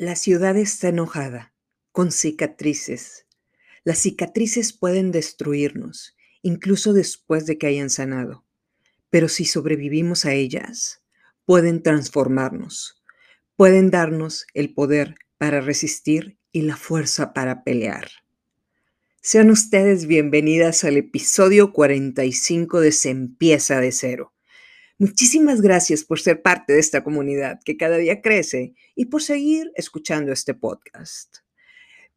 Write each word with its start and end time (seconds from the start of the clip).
La 0.00 0.14
ciudad 0.14 0.56
está 0.56 0.90
enojada, 0.90 1.52
con 1.90 2.12
cicatrices. 2.12 3.26
Las 3.82 3.98
cicatrices 3.98 4.72
pueden 4.72 5.10
destruirnos, 5.10 6.14
incluso 6.40 6.92
después 6.92 7.46
de 7.46 7.58
que 7.58 7.66
hayan 7.66 7.90
sanado. 7.90 8.44
Pero 9.10 9.26
si 9.26 9.44
sobrevivimos 9.44 10.24
a 10.24 10.34
ellas, 10.34 11.02
pueden 11.44 11.82
transformarnos, 11.82 13.02
pueden 13.56 13.90
darnos 13.90 14.46
el 14.54 14.72
poder 14.72 15.16
para 15.36 15.60
resistir 15.60 16.38
y 16.52 16.62
la 16.62 16.76
fuerza 16.76 17.32
para 17.32 17.64
pelear. 17.64 18.08
Sean 19.20 19.50
ustedes 19.50 20.06
bienvenidas 20.06 20.84
al 20.84 20.96
episodio 20.96 21.72
45 21.72 22.80
de 22.80 22.92
Se 22.92 23.10
empieza 23.10 23.80
de 23.80 23.90
cero 23.90 24.32
Muchísimas 25.00 25.60
gracias 25.60 26.02
por 26.02 26.18
ser 26.18 26.42
parte 26.42 26.72
de 26.72 26.80
esta 26.80 27.04
comunidad 27.04 27.60
que 27.64 27.76
cada 27.76 27.98
día 27.98 28.20
crece 28.20 28.74
y 28.96 29.04
por 29.04 29.22
seguir 29.22 29.70
escuchando 29.76 30.32
este 30.32 30.54
podcast. 30.54 31.36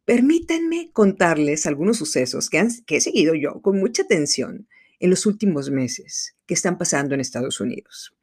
Permítanme 0.04 0.90
contarles 0.92 1.66
algunos 1.66 1.98
sucesos 1.98 2.50
que, 2.50 2.58
he 2.88 3.00
seguido 3.00 3.36
yo 3.36 3.62
con 3.62 3.78
mucha 3.78 4.02
atención 4.02 4.66
en 4.98 5.10
los 5.10 5.26
últimos 5.26 5.70
meses 5.70 6.34
que 6.44 6.54
están 6.54 6.76
pasando 6.76 7.14
en 7.14 7.20
Estados 7.20 7.60
Unidos. 7.60 8.16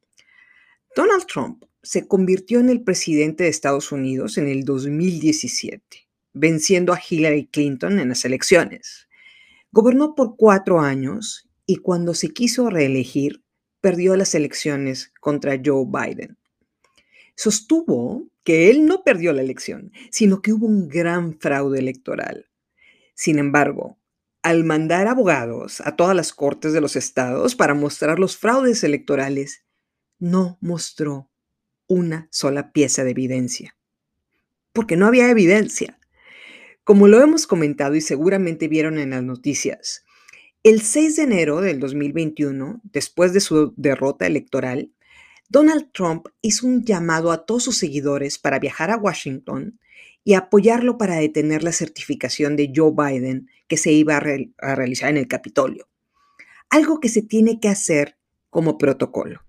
Donald 0.94 1.24
Trump 1.24 1.64
se 1.82 2.06
convirtió 2.06 2.60
en 2.60 2.68
el 2.68 2.82
presidente 2.82 3.44
de 3.44 3.50
Estados 3.50 3.92
Unidos 3.92 4.36
en 4.36 4.46
el 4.46 4.66
2017, 4.66 6.06
venciendo 6.34 6.92
a 6.92 7.00
Hillary 7.00 7.46
Clinton 7.46 7.98
en 7.98 8.10
las 8.10 8.26
elecciones. 8.26 9.08
Gobernó 9.72 10.14
por 10.14 10.36
cuatro 10.36 10.80
años 10.80 11.48
y 11.64 11.76
cuando 11.76 12.12
se 12.12 12.28
quiso 12.28 12.68
reelegir, 12.68 13.42
perdió 13.80 14.16
las 14.16 14.34
elecciones 14.34 15.12
contra 15.20 15.60
Joe 15.64 15.86
Biden. 15.86 16.36
Sostuvo 17.34 18.26
que 18.44 18.70
él 18.70 18.86
no 18.86 19.02
perdió 19.02 19.32
la 19.32 19.42
elección, 19.42 19.92
sino 20.10 20.42
que 20.42 20.52
hubo 20.52 20.66
un 20.66 20.88
gran 20.88 21.38
fraude 21.38 21.78
electoral. 21.78 22.46
Sin 23.14 23.38
embargo, 23.38 23.98
al 24.42 24.64
mandar 24.64 25.06
abogados 25.06 25.80
a 25.82 25.96
todas 25.96 26.16
las 26.16 26.32
cortes 26.32 26.72
de 26.72 26.80
los 26.80 26.96
estados 26.96 27.54
para 27.54 27.74
mostrar 27.74 28.18
los 28.18 28.36
fraudes 28.36 28.82
electorales, 28.84 29.64
no 30.18 30.58
mostró 30.60 31.30
una 31.86 32.28
sola 32.30 32.72
pieza 32.72 33.04
de 33.04 33.10
evidencia. 33.10 33.76
Porque 34.72 34.96
no 34.96 35.06
había 35.06 35.28
evidencia. 35.30 35.98
Como 36.84 37.08
lo 37.08 37.20
hemos 37.20 37.46
comentado 37.46 37.94
y 37.94 38.00
seguramente 38.00 38.68
vieron 38.68 38.98
en 38.98 39.10
las 39.10 39.22
noticias, 39.22 40.04
el 40.62 40.82
6 40.82 41.16
de 41.16 41.22
enero 41.22 41.60
del 41.60 41.80
2021, 41.80 42.82
después 42.84 43.32
de 43.32 43.40
su 43.40 43.72
derrota 43.76 44.26
electoral, 44.26 44.92
Donald 45.48 45.90
Trump 45.92 46.28
hizo 46.42 46.66
un 46.66 46.84
llamado 46.84 47.32
a 47.32 47.46
todos 47.46 47.64
sus 47.64 47.78
seguidores 47.78 48.38
para 48.38 48.58
viajar 48.58 48.90
a 48.90 48.98
Washington 48.98 49.80
y 50.22 50.34
apoyarlo 50.34 50.98
para 50.98 51.16
detener 51.16 51.64
la 51.64 51.72
certificación 51.72 52.56
de 52.56 52.72
Joe 52.74 52.92
Biden 52.94 53.48
que 53.68 53.78
se 53.78 53.90
iba 53.90 54.16
a, 54.16 54.20
realizar 54.20 55.08
en 55.08 55.16
el 55.16 55.28
Capitolio. 55.28 55.88
Algo 56.68 57.00
que 57.00 57.08
se 57.08 57.22
tiene 57.22 57.58
que 57.58 57.68
hacer 57.68 58.18
como 58.50 58.76
protocolo. 58.76 59.40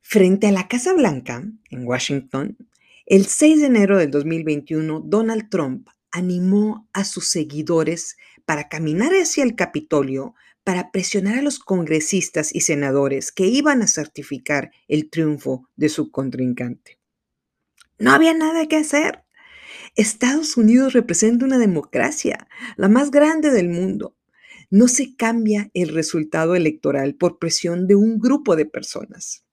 Frente 0.00 0.46
a 0.46 0.52
la 0.52 0.66
Casa 0.66 0.94
Blanca, 0.94 1.44
en 1.70 1.86
Washington, 1.86 2.56
el 3.04 3.26
6 3.26 3.60
de 3.60 3.66
enero 3.66 3.98
del 3.98 4.10
2021, 4.10 5.02
Donald 5.04 5.50
Trump 5.50 5.88
animó 6.10 6.88
a 6.92 7.04
sus 7.04 7.28
seguidores 7.28 8.16
para 8.44 8.68
caminar 8.68 9.12
hacia 9.12 9.44
el 9.44 9.54
Capitolio 9.54 10.34
para 10.64 10.90
presionar 10.90 11.38
a 11.38 11.42
los 11.42 11.60
congresistas 11.60 12.52
y 12.52 12.62
senadores 12.62 13.30
que 13.30 13.46
iban 13.46 13.82
a 13.82 13.86
certificar 13.86 14.72
el 14.88 15.10
triunfo 15.10 15.68
de 15.76 15.88
su 15.88 16.10
contrincante. 16.10 16.98
No 17.98 18.10
había 18.10 18.34
nada 18.34 18.66
que 18.66 18.76
hacer. 18.76 19.22
Estados 19.94 20.56
Unidos 20.56 20.92
representa 20.92 21.44
una 21.44 21.58
democracia, 21.58 22.48
la 22.76 22.88
más 22.88 23.10
grande 23.10 23.50
del 23.50 23.68
mundo. 23.68 24.16
No 24.68 24.88
se 24.88 25.14
cambia 25.14 25.70
el 25.72 25.90
resultado 25.90 26.56
electoral 26.56 27.14
por 27.14 27.38
presión 27.38 27.86
de 27.86 27.94
un 27.94 28.18
grupo 28.18 28.56
de 28.56 28.66
personas. 28.66 29.44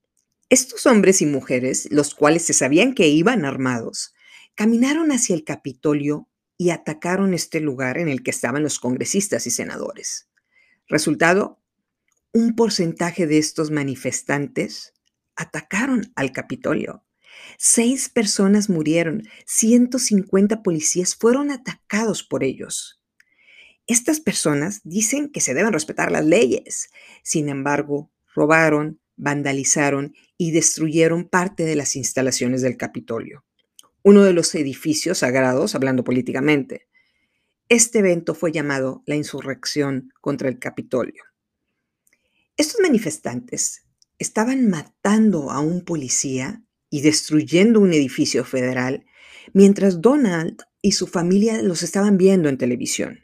Estos 0.49 0.85
hombres 0.87 1.21
y 1.21 1.25
mujeres, 1.25 1.87
los 1.91 2.15
cuales 2.15 2.43
se 2.43 2.53
sabían 2.53 2.93
que 2.93 3.07
iban 3.07 3.45
armados, 3.45 4.13
caminaron 4.55 5.11
hacia 5.11 5.35
el 5.35 5.43
Capitolio 5.43 6.27
y 6.63 6.69
atacaron 6.69 7.33
este 7.33 7.59
lugar 7.59 7.97
en 7.97 8.07
el 8.07 8.23
que 8.23 8.31
estaban 8.31 8.63
los 8.63 8.79
congresistas 8.79 9.45
y 9.47 9.51
senadores. 9.51 10.29
Resultado, 10.87 11.59
un 12.31 12.55
porcentaje 12.55 13.27
de 13.27 13.37
estos 13.37 13.69
manifestantes 13.69 14.93
atacaron 15.35 16.13
al 16.15 16.31
Capitolio. 16.31 17.03
Seis 17.57 18.07
personas 18.07 18.69
murieron, 18.69 19.27
150 19.45 20.63
policías 20.63 21.17
fueron 21.17 21.51
atacados 21.51 22.23
por 22.23 22.45
ellos. 22.45 23.01
Estas 23.85 24.21
personas 24.21 24.79
dicen 24.85 25.33
que 25.33 25.41
se 25.41 25.53
deben 25.53 25.73
respetar 25.73 26.13
las 26.13 26.23
leyes. 26.23 26.91
Sin 27.23 27.49
embargo, 27.49 28.09
robaron, 28.33 29.01
vandalizaron 29.17 30.15
y 30.37 30.51
destruyeron 30.51 31.27
parte 31.27 31.65
de 31.65 31.75
las 31.75 31.97
instalaciones 31.97 32.61
del 32.61 32.77
Capitolio 32.77 33.43
uno 34.03 34.23
de 34.23 34.33
los 34.33 34.53
edificios 34.53 35.19
sagrados, 35.19 35.75
hablando 35.75 36.03
políticamente. 36.03 36.87
Este 37.69 37.99
evento 37.99 38.35
fue 38.35 38.51
llamado 38.51 39.01
la 39.05 39.15
insurrección 39.15 40.13
contra 40.21 40.49
el 40.49 40.59
Capitolio. 40.59 41.23
Estos 42.57 42.81
manifestantes 42.81 43.85
estaban 44.19 44.69
matando 44.69 45.49
a 45.49 45.59
un 45.59 45.83
policía 45.83 46.61
y 46.89 47.01
destruyendo 47.01 47.79
un 47.79 47.93
edificio 47.93 48.43
federal 48.43 49.05
mientras 49.53 50.01
Donald 50.01 50.61
y 50.81 50.91
su 50.91 51.07
familia 51.07 51.61
los 51.61 51.81
estaban 51.81 52.17
viendo 52.17 52.49
en 52.49 52.57
televisión. 52.57 53.21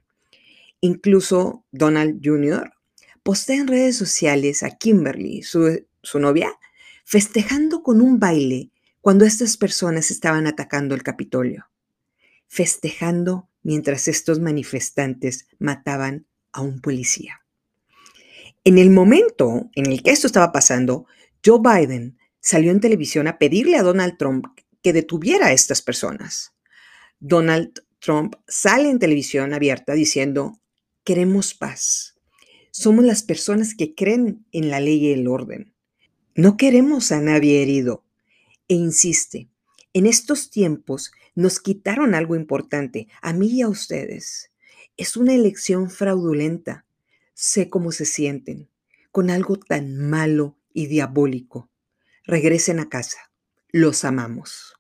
Incluso 0.82 1.66
Donald 1.72 2.22
Jr. 2.24 2.72
postea 3.22 3.58
en 3.58 3.68
redes 3.68 3.98
sociales 3.98 4.64
a 4.64 4.72
Kimberly, 4.72 5.44
su, 5.44 5.86
su 6.02 6.20
novia, 6.20 6.52
festejando 7.04 7.84
con 7.84 8.02
un 8.02 8.20
baile 8.20 8.69
cuando 9.02 9.26
estas 9.26 9.58
personas 9.58 10.12
estaban 10.12 10.48
atacando 10.48 10.94
el 10.96 11.04
Capitolio, 11.04 11.70
festejando 12.48 13.50
mientras 13.64 14.08
estos 14.08 14.40
manifestantes 14.40 15.48
mataban 15.58 16.26
a 16.52 16.62
un 16.62 16.82
policía. 16.82 17.42
En 18.64 18.78
el 18.78 18.90
momento 18.90 19.70
en 19.76 19.92
el 19.92 20.04
que 20.04 20.12
esto 20.12 20.28
estaba 20.28 20.52
pasando, 20.52 21.06
Joe 21.46 21.60
Biden 21.60 22.18
salió 22.42 22.72
en 22.72 22.82
televisión 22.82 23.28
a 23.28 23.38
pedirle 23.38 23.78
a 23.78 23.84
Donald 23.84 24.18
Trump 24.18 24.46
que 24.82 24.94
detuviera 24.94 25.48
a 25.48 25.54
estas 25.54 25.82
personas. 25.82 26.54
Donald 27.20 27.84
Trump 28.00 28.36
sale 28.48 28.90
en 28.90 29.00
televisión 29.00 29.54
abierta 29.54 29.94
diciendo, 29.94 30.60
queremos 31.04 31.54
paz. 31.54 32.16
Somos 32.72 33.06
las 33.06 33.24
personas 33.24 33.76
que 33.76 33.96
creen 33.96 34.46
en 34.52 34.70
la 34.70 34.80
ley 34.80 35.08
y 35.08 35.14
el 35.14 35.28
orden. 35.28 35.74
No 36.36 36.56
queremos 36.56 37.12
a 37.12 37.20
nadie 37.20 37.62
herido 37.62 38.04
e 38.70 38.76
insiste, 38.76 39.50
en 39.92 40.06
estos 40.06 40.52
tiempos 40.52 41.12
nos 41.34 41.60
quitaron 41.60 42.14
algo 42.14 42.36
importante, 42.36 43.08
a 43.22 43.34
mí 43.34 43.48
y 43.48 43.62
a 43.64 43.68
ustedes. 43.68 44.52
Es 44.98 45.18
una 45.18 45.34
elección 45.34 45.90
fraudulenta. 45.90 46.86
Sé 47.34 47.70
cómo 47.70 47.92
se 47.92 48.06
sienten, 48.06 48.70
con 49.12 49.30
algo 49.30 49.58
tan 49.58 50.10
malo 50.10 50.58
y 50.74 50.88
diabólico. 50.88 51.70
Regresen 52.24 52.80
a 52.80 52.90
casa. 52.90 53.32
Los 53.72 54.06
amamos. 54.06 54.76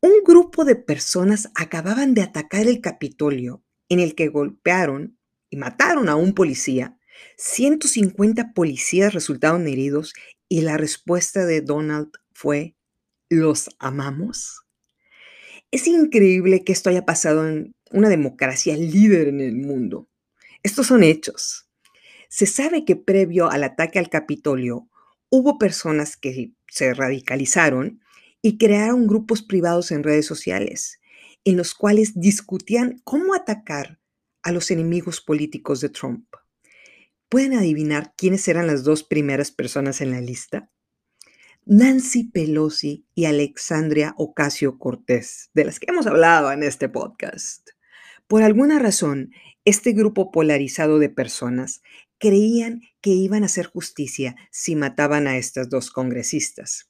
Un 0.00 0.24
grupo 0.24 0.64
de 0.64 0.76
personas 0.76 1.50
acababan 1.54 2.14
de 2.14 2.22
atacar 2.22 2.66
el 2.66 2.80
Capitolio, 2.80 3.62
en 3.88 4.00
el 4.00 4.14
que 4.14 4.28
golpearon 4.28 5.18
y 5.50 5.56
mataron 5.56 6.08
a 6.08 6.16
un 6.16 6.34
policía. 6.34 6.98
150 7.36 8.52
policías 8.52 9.14
resultaron 9.14 9.68
heridos 9.68 10.14
y 10.48 10.62
la 10.62 10.76
respuesta 10.76 11.46
de 11.46 11.60
Donald 11.60 12.10
fue 12.32 12.75
los 13.28 13.70
amamos? 13.78 14.62
Es 15.70 15.86
increíble 15.86 16.64
que 16.64 16.72
esto 16.72 16.90
haya 16.90 17.04
pasado 17.04 17.48
en 17.48 17.74
una 17.90 18.08
democracia 18.08 18.76
líder 18.76 19.28
en 19.28 19.40
el 19.40 19.56
mundo. 19.56 20.08
Estos 20.62 20.86
son 20.86 21.02
hechos. 21.02 21.68
Se 22.28 22.46
sabe 22.46 22.84
que 22.84 22.96
previo 22.96 23.50
al 23.50 23.64
ataque 23.64 23.98
al 23.98 24.08
Capitolio 24.08 24.88
hubo 25.30 25.58
personas 25.58 26.16
que 26.16 26.52
se 26.68 26.94
radicalizaron 26.94 28.00
y 28.42 28.58
crearon 28.58 29.06
grupos 29.06 29.42
privados 29.42 29.90
en 29.90 30.02
redes 30.02 30.26
sociales 30.26 31.00
en 31.46 31.56
los 31.56 31.74
cuales 31.74 32.12
discutían 32.16 33.00
cómo 33.04 33.32
atacar 33.32 34.00
a 34.42 34.50
los 34.50 34.72
enemigos 34.72 35.20
políticos 35.20 35.80
de 35.80 35.88
Trump. 35.88 36.26
¿Pueden 37.28 37.54
adivinar 37.54 38.14
quiénes 38.16 38.46
eran 38.48 38.66
las 38.66 38.82
dos 38.82 39.04
primeras 39.04 39.52
personas 39.52 40.00
en 40.00 40.10
la 40.10 40.20
lista? 40.20 40.72
Nancy 41.68 42.22
Pelosi 42.22 43.08
y 43.16 43.24
Alexandria 43.24 44.14
Ocasio 44.18 44.78
Cortés, 44.78 45.50
de 45.52 45.64
las 45.64 45.80
que 45.80 45.86
hemos 45.88 46.06
hablado 46.06 46.52
en 46.52 46.62
este 46.62 46.88
podcast. 46.88 47.70
Por 48.28 48.44
alguna 48.44 48.78
razón, 48.78 49.32
este 49.64 49.90
grupo 49.90 50.30
polarizado 50.30 51.00
de 51.00 51.08
personas 51.08 51.82
creían 52.18 52.82
que 53.00 53.10
iban 53.10 53.42
a 53.42 53.46
hacer 53.46 53.66
justicia 53.66 54.36
si 54.52 54.76
mataban 54.76 55.26
a 55.26 55.38
estas 55.38 55.68
dos 55.68 55.90
congresistas. 55.90 56.88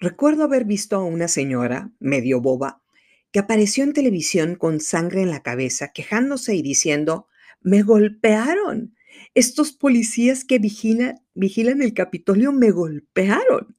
Recuerdo 0.00 0.44
haber 0.44 0.64
visto 0.64 0.96
a 0.96 1.04
una 1.04 1.28
señora, 1.28 1.92
medio 2.00 2.40
boba, 2.40 2.82
que 3.30 3.40
apareció 3.40 3.84
en 3.84 3.92
televisión 3.92 4.54
con 4.54 4.80
sangre 4.80 5.20
en 5.20 5.28
la 5.28 5.42
cabeza, 5.42 5.92
quejándose 5.92 6.54
y 6.54 6.62
diciendo, 6.62 7.28
me 7.60 7.82
golpearon. 7.82 8.96
Estos 9.34 9.72
policías 9.72 10.46
que 10.46 10.58
vigilan, 10.58 11.20
vigilan 11.34 11.82
el 11.82 11.92
Capitolio 11.92 12.52
me 12.52 12.70
golpearon. 12.70 13.76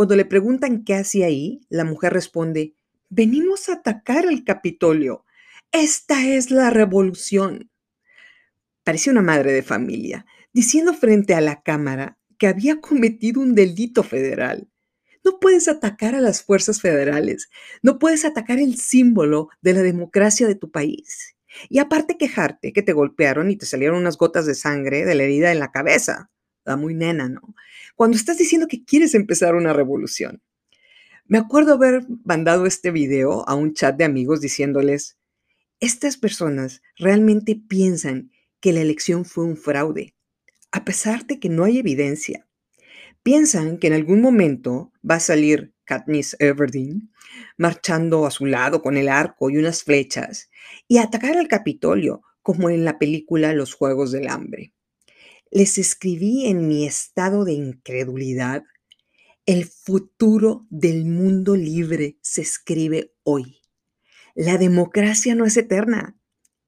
Cuando 0.00 0.16
le 0.16 0.24
preguntan 0.24 0.82
qué 0.82 0.94
hacía 0.94 1.26
ahí, 1.26 1.60
la 1.68 1.84
mujer 1.84 2.14
responde, 2.14 2.74
venimos 3.10 3.68
a 3.68 3.74
atacar 3.74 4.24
el 4.24 4.44
Capitolio. 4.44 5.26
Esta 5.72 6.26
es 6.26 6.50
la 6.50 6.70
revolución. 6.70 7.70
Parecía 8.82 9.12
una 9.12 9.20
madre 9.20 9.52
de 9.52 9.62
familia, 9.62 10.24
diciendo 10.54 10.94
frente 10.94 11.34
a 11.34 11.42
la 11.42 11.60
cámara 11.60 12.18
que 12.38 12.46
había 12.46 12.80
cometido 12.80 13.42
un 13.42 13.54
delito 13.54 14.02
federal. 14.02 14.70
No 15.22 15.38
puedes 15.38 15.68
atacar 15.68 16.14
a 16.14 16.22
las 16.22 16.42
fuerzas 16.42 16.80
federales, 16.80 17.50
no 17.82 17.98
puedes 17.98 18.24
atacar 18.24 18.58
el 18.58 18.78
símbolo 18.78 19.50
de 19.60 19.74
la 19.74 19.82
democracia 19.82 20.46
de 20.46 20.54
tu 20.54 20.70
país. 20.70 21.36
Y 21.68 21.78
aparte 21.78 22.16
quejarte 22.16 22.72
que 22.72 22.80
te 22.80 22.94
golpearon 22.94 23.50
y 23.50 23.56
te 23.56 23.66
salieron 23.66 23.98
unas 23.98 24.16
gotas 24.16 24.46
de 24.46 24.54
sangre 24.54 25.04
de 25.04 25.14
la 25.14 25.24
herida 25.24 25.52
en 25.52 25.58
la 25.60 25.72
cabeza. 25.72 26.30
Da 26.64 26.76
muy 26.76 26.94
nena, 26.94 27.28
¿no? 27.28 27.54
Cuando 27.96 28.16
estás 28.16 28.38
diciendo 28.38 28.66
que 28.68 28.84
quieres 28.84 29.14
empezar 29.14 29.54
una 29.54 29.72
revolución. 29.72 30.42
Me 31.26 31.38
acuerdo 31.38 31.74
haber 31.74 32.06
mandado 32.24 32.66
este 32.66 32.90
video 32.90 33.48
a 33.48 33.54
un 33.54 33.72
chat 33.72 33.96
de 33.96 34.04
amigos 34.04 34.40
diciéndoles, 34.40 35.16
estas 35.78 36.16
personas 36.16 36.82
realmente 36.96 37.54
piensan 37.56 38.30
que 38.60 38.72
la 38.72 38.80
elección 38.80 39.24
fue 39.24 39.44
un 39.44 39.56
fraude, 39.56 40.14
a 40.72 40.84
pesar 40.84 41.26
de 41.26 41.38
que 41.38 41.48
no 41.48 41.64
hay 41.64 41.78
evidencia. 41.78 42.46
Piensan 43.22 43.78
que 43.78 43.86
en 43.86 43.92
algún 43.94 44.20
momento 44.20 44.92
va 45.08 45.16
a 45.16 45.20
salir 45.20 45.72
Katniss 45.84 46.36
Everdeen 46.38 47.10
marchando 47.56 48.26
a 48.26 48.30
su 48.30 48.46
lado 48.46 48.82
con 48.82 48.96
el 48.96 49.08
arco 49.08 49.50
y 49.50 49.56
unas 49.56 49.82
flechas 49.82 50.50
y 50.88 50.98
atacar 50.98 51.36
al 51.36 51.48
Capitolio 51.48 52.22
como 52.42 52.70
en 52.70 52.84
la 52.84 52.98
película 52.98 53.52
Los 53.52 53.74
Juegos 53.74 54.12
del 54.12 54.28
Hambre. 54.28 54.72
Les 55.52 55.78
escribí 55.78 56.46
en 56.46 56.68
mi 56.68 56.86
estado 56.86 57.44
de 57.44 57.52
incredulidad, 57.52 58.62
el 59.46 59.64
futuro 59.64 60.66
del 60.70 61.06
mundo 61.06 61.56
libre 61.56 62.18
se 62.22 62.42
escribe 62.42 63.12
hoy. 63.24 63.60
La 64.36 64.58
democracia 64.58 65.34
no 65.34 65.44
es 65.44 65.56
eterna 65.56 66.16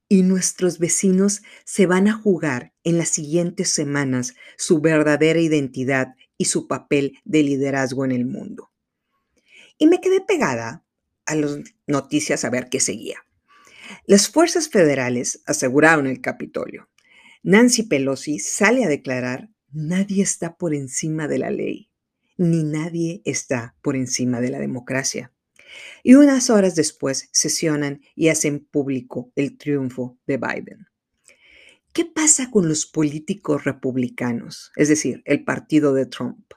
y 0.08 0.24
nuestros 0.24 0.80
vecinos 0.80 1.42
se 1.64 1.86
van 1.86 2.08
a 2.08 2.12
jugar 2.12 2.74
en 2.82 2.98
las 2.98 3.10
siguientes 3.10 3.70
semanas 3.70 4.34
su 4.56 4.80
verdadera 4.80 5.38
identidad 5.38 6.16
y 6.36 6.46
su 6.46 6.66
papel 6.66 7.20
de 7.24 7.44
liderazgo 7.44 8.04
en 8.04 8.10
el 8.10 8.26
mundo. 8.26 8.72
Y 9.78 9.86
me 9.86 10.00
quedé 10.00 10.20
pegada 10.20 10.84
a 11.24 11.36
las 11.36 11.58
noticias 11.86 12.44
a 12.44 12.50
ver 12.50 12.68
qué 12.68 12.80
seguía. 12.80 13.24
Las 14.06 14.28
fuerzas 14.28 14.68
federales 14.68 15.40
aseguraron 15.46 16.08
el 16.08 16.20
Capitolio. 16.20 16.88
Nancy 17.44 17.82
Pelosi 17.82 18.38
sale 18.38 18.84
a 18.84 18.88
declarar, 18.88 19.50
nadie 19.72 20.22
está 20.22 20.56
por 20.56 20.74
encima 20.74 21.26
de 21.26 21.38
la 21.38 21.50
ley, 21.50 21.90
ni 22.36 22.62
nadie 22.62 23.20
está 23.24 23.74
por 23.82 23.96
encima 23.96 24.40
de 24.40 24.50
la 24.50 24.60
democracia. 24.60 25.32
Y 26.04 26.14
unas 26.14 26.50
horas 26.50 26.76
después 26.76 27.28
sesionan 27.32 28.00
y 28.14 28.28
hacen 28.28 28.64
público 28.64 29.32
el 29.34 29.58
triunfo 29.58 30.18
de 30.26 30.36
Biden. 30.36 30.86
¿Qué 31.92 32.04
pasa 32.04 32.48
con 32.50 32.68
los 32.68 32.86
políticos 32.86 33.64
republicanos, 33.64 34.70
es 34.76 34.88
decir, 34.88 35.22
el 35.24 35.44
partido 35.44 35.94
de 35.94 36.06
Trump? 36.06 36.52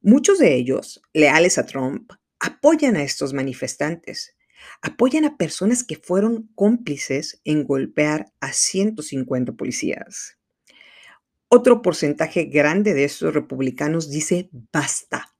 Muchos 0.00 0.38
de 0.38 0.54
ellos, 0.54 1.02
leales 1.12 1.58
a 1.58 1.66
Trump, 1.66 2.10
apoyan 2.38 2.96
a 2.96 3.02
estos 3.02 3.34
manifestantes, 3.34 4.34
apoyan 4.82 5.24
a 5.24 5.36
personas 5.36 5.84
que 5.84 5.96
fueron 5.96 6.50
cómplices 6.54 7.40
en 7.44 7.64
golpear 7.64 8.32
a 8.40 8.52
150 8.52 9.52
policías. 9.52 10.38
Otro 11.48 11.82
porcentaje 11.82 12.44
grande 12.44 12.94
de 12.94 13.04
estos 13.04 13.34
republicanos 13.34 14.10
dice 14.10 14.50
basta. 14.72 15.34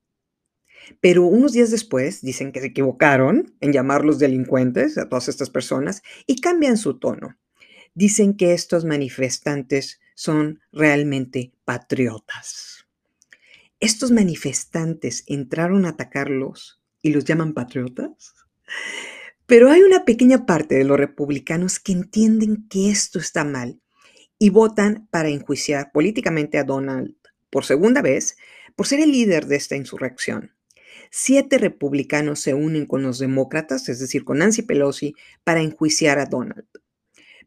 Pero 1.00 1.24
unos 1.24 1.52
días 1.52 1.70
después 1.70 2.20
dicen 2.20 2.50
que 2.50 2.60
se 2.60 2.66
equivocaron 2.66 3.54
en 3.60 3.72
llamarlos 3.72 4.18
delincuentes 4.18 4.98
a 4.98 5.08
todas 5.08 5.28
estas 5.28 5.50
personas 5.50 6.02
y 6.26 6.40
cambian 6.40 6.76
su 6.76 6.98
tono. 6.98 7.38
Dicen 7.94 8.36
que 8.36 8.54
estos 8.54 8.84
manifestantes 8.84 10.00
son 10.14 10.60
realmente 10.72 11.52
patriotas. 11.64 12.86
Estos 13.78 14.10
manifestantes 14.10 15.24
entraron 15.26 15.86
a 15.86 15.90
atacarlos 15.90 16.82
y 17.02 17.12
los 17.12 17.24
llaman 17.24 17.54
patriotas. 17.54 18.34
Pero 19.46 19.70
hay 19.70 19.82
una 19.82 20.04
pequeña 20.04 20.46
parte 20.46 20.76
de 20.76 20.84
los 20.84 20.98
republicanos 20.98 21.80
que 21.80 21.92
entienden 21.92 22.68
que 22.68 22.90
esto 22.90 23.18
está 23.18 23.44
mal 23.44 23.80
y 24.38 24.50
votan 24.50 25.08
para 25.10 25.28
enjuiciar 25.28 25.92
políticamente 25.92 26.58
a 26.58 26.64
Donald 26.64 27.14
por 27.50 27.64
segunda 27.64 28.00
vez 28.00 28.36
por 28.76 28.86
ser 28.86 29.00
el 29.00 29.12
líder 29.12 29.46
de 29.46 29.56
esta 29.56 29.76
insurrección. 29.76 30.54
Siete 31.10 31.58
republicanos 31.58 32.40
se 32.40 32.54
unen 32.54 32.86
con 32.86 33.02
los 33.02 33.18
demócratas, 33.18 33.88
es 33.88 33.98
decir, 33.98 34.24
con 34.24 34.38
Nancy 34.38 34.62
Pelosi, 34.62 35.14
para 35.42 35.60
enjuiciar 35.60 36.18
a 36.18 36.26
Donald. 36.26 36.66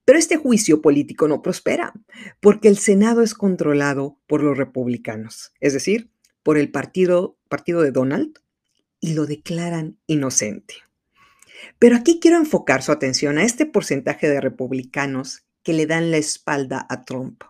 Pero 0.06 0.19
este 0.19 0.36
juicio 0.36 0.81
político 0.81 1.30
no 1.30 1.42
prospera, 1.42 1.94
porque 2.42 2.68
el 2.68 2.78
Senado 2.78 3.22
es 3.22 3.34
controlado 3.34 4.19
por 4.28 4.44
los 4.44 4.58
republicanos, 4.58 5.54
es 5.62 5.72
decir, 5.72 6.12
por 6.44 6.58
el 6.58 6.72
partido, 6.72 7.38
partido 7.48 7.81
de 7.81 7.92
Donald, 7.92 8.40
y 9.00 9.14
lo 9.14 9.26
declaran 9.26 9.98
inocente. 10.06 10.76
Pero 11.80 11.95
aquí 11.95 12.19
quiero 12.19 12.38
enfocar 12.38 12.83
su 12.83 12.92
atención 12.92 13.38
a 13.38 13.44
este 13.44 13.65
porcentaje 13.65 14.30
de 14.30 14.42
republicanos 14.42 15.45
que 15.63 15.74
le 15.74 15.86
dan 15.86 16.12
la 16.12 16.18
espalda 16.18 16.86
a 16.89 17.04
Trump, 17.06 17.44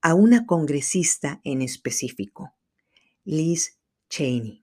a 0.00 0.14
una 0.14 0.46
congresista 0.46 1.40
en 1.44 1.62
específico, 1.62 2.54
Liz 3.24 3.78
Cheney. 4.10 4.62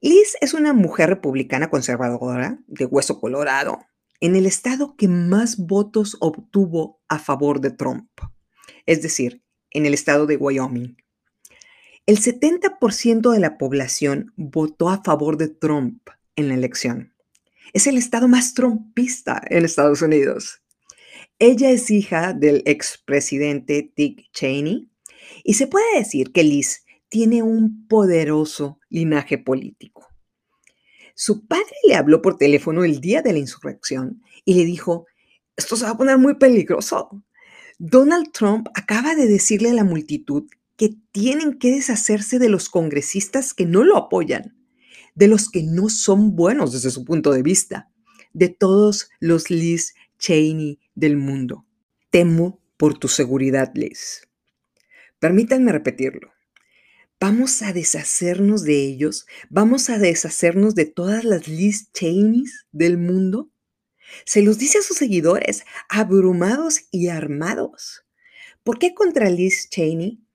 Liz 0.00 0.36
es 0.40 0.54
una 0.54 0.72
mujer 0.72 1.08
republicana 1.08 1.70
conservadora 1.70 2.58
de 2.66 2.84
hueso 2.84 3.20
colorado 3.20 3.78
en 4.20 4.36
el 4.36 4.46
estado 4.46 4.96
que 4.96 5.08
más 5.08 5.56
votos 5.56 6.16
obtuvo 6.20 7.00
a 7.08 7.18
favor 7.18 7.60
de 7.60 7.70
Trump, 7.70 8.10
es 8.86 9.02
decir, 9.02 9.42
en 9.70 9.86
el 9.86 9.94
estado 9.94 10.26
de 10.26 10.36
Wyoming. 10.36 10.96
El 12.06 12.18
70% 12.18 13.32
de 13.32 13.40
la 13.40 13.58
población 13.58 14.32
votó 14.36 14.90
a 14.90 15.02
favor 15.02 15.36
de 15.36 15.48
Trump 15.48 16.08
en 16.36 16.48
la 16.48 16.54
elección. 16.54 17.15
Es 17.72 17.86
el 17.86 17.96
estado 17.96 18.28
más 18.28 18.54
trumpista 18.54 19.42
en 19.48 19.64
Estados 19.64 20.02
Unidos. 20.02 20.62
Ella 21.38 21.70
es 21.70 21.90
hija 21.90 22.32
del 22.32 22.62
expresidente 22.64 23.92
Dick 23.94 24.30
Cheney 24.32 24.88
y 25.44 25.54
se 25.54 25.66
puede 25.66 25.98
decir 25.98 26.32
que 26.32 26.44
Liz 26.44 26.84
tiene 27.08 27.42
un 27.42 27.86
poderoso 27.88 28.80
linaje 28.88 29.38
político. 29.38 30.06
Su 31.14 31.46
padre 31.46 31.74
le 31.86 31.94
habló 31.94 32.22
por 32.22 32.36
teléfono 32.36 32.84
el 32.84 33.00
día 33.00 33.22
de 33.22 33.32
la 33.32 33.38
insurrección 33.38 34.22
y 34.44 34.54
le 34.54 34.64
dijo, 34.64 35.06
esto 35.56 35.76
se 35.76 35.84
va 35.84 35.92
a 35.92 35.96
poner 35.96 36.18
muy 36.18 36.34
peligroso. 36.34 37.22
Donald 37.78 38.32
Trump 38.32 38.68
acaba 38.74 39.14
de 39.14 39.26
decirle 39.26 39.70
a 39.70 39.74
la 39.74 39.84
multitud 39.84 40.44
que 40.76 40.94
tienen 41.12 41.58
que 41.58 41.70
deshacerse 41.70 42.38
de 42.38 42.48
los 42.48 42.68
congresistas 42.68 43.54
que 43.54 43.66
no 43.66 43.84
lo 43.84 43.96
apoyan 43.96 44.55
de 45.16 45.26
los 45.26 45.50
que 45.50 45.64
no 45.64 45.88
son 45.88 46.36
buenos 46.36 46.72
desde 46.72 46.92
su 46.92 47.04
punto 47.04 47.32
de 47.32 47.42
vista, 47.42 47.90
de 48.32 48.48
todos 48.48 49.08
los 49.18 49.50
Liz 49.50 49.94
Cheney 50.18 50.78
del 50.94 51.16
mundo. 51.16 51.66
Temo 52.10 52.60
por 52.76 52.98
tu 52.98 53.08
seguridad, 53.08 53.72
Liz. 53.74 54.28
Permítanme 55.18 55.72
repetirlo. 55.72 56.32
Vamos 57.18 57.62
a 57.62 57.72
deshacernos 57.72 58.62
de 58.62 58.84
ellos, 58.84 59.26
vamos 59.48 59.88
a 59.88 59.98
deshacernos 59.98 60.74
de 60.74 60.84
todas 60.84 61.24
las 61.24 61.48
Liz 61.48 61.90
Cheneys 61.92 62.66
del 62.72 62.98
mundo. 62.98 63.50
Se 64.26 64.42
los 64.42 64.58
dice 64.58 64.78
a 64.78 64.82
sus 64.82 64.98
seguidores, 64.98 65.64
abrumados 65.88 66.82
y 66.90 67.08
armados. 67.08 68.04
¿Por 68.62 68.78
qué 68.78 68.92
contra 68.92 69.30
Liz 69.30 69.70
Cheney? 69.70 70.25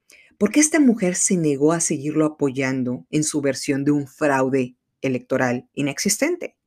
¿Por 0.42 0.50
qué 0.50 0.60
esta 0.60 0.80
mujer 0.80 1.14
se 1.14 1.38
negó 1.38 1.72
a 1.72 1.80
seguirlo 1.80 2.26
apoyando 2.26 3.06
en 3.12 3.24
su 3.24 3.42
versión 3.42 3.86
de 3.86 3.92
un 3.92 4.08
fraude 4.08 4.76
electoral 5.04 5.70
inexistente? 5.76 6.58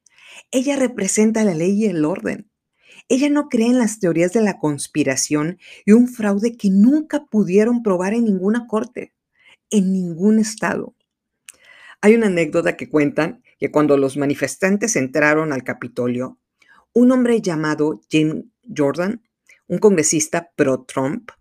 Ella 0.52 0.76
representa 0.76 1.42
la 1.42 1.54
ley 1.54 1.72
y 1.82 1.86
el 1.86 2.04
orden. 2.04 2.48
Ella 3.08 3.28
no 3.30 3.48
cree 3.48 3.66
en 3.66 3.78
las 3.78 3.98
teorías 3.98 4.32
de 4.32 4.42
la 4.42 4.60
conspiración 4.60 5.58
y 5.84 5.90
un 5.90 6.06
fraude 6.06 6.56
que 6.56 6.70
nunca 6.70 7.24
pudieron 7.24 7.82
probar 7.82 8.14
en 8.14 8.26
ninguna 8.26 8.68
corte, 8.68 9.12
en 9.70 9.92
ningún 9.92 10.38
estado. 10.38 10.94
Hay 12.00 12.14
una 12.14 12.28
anécdota 12.28 12.76
que 12.76 12.88
cuentan 12.88 13.42
que 13.58 13.72
cuando 13.72 13.96
los 13.96 14.16
manifestantes 14.16 14.94
entraron 14.94 15.52
al 15.52 15.64
Capitolio, 15.64 16.38
un 16.92 17.10
hombre 17.10 17.40
llamado 17.40 18.00
Jim 18.08 18.52
Jordan, 18.72 19.20
un 19.66 19.78
congresista 19.78 20.52
pro-Trump, 20.54 21.32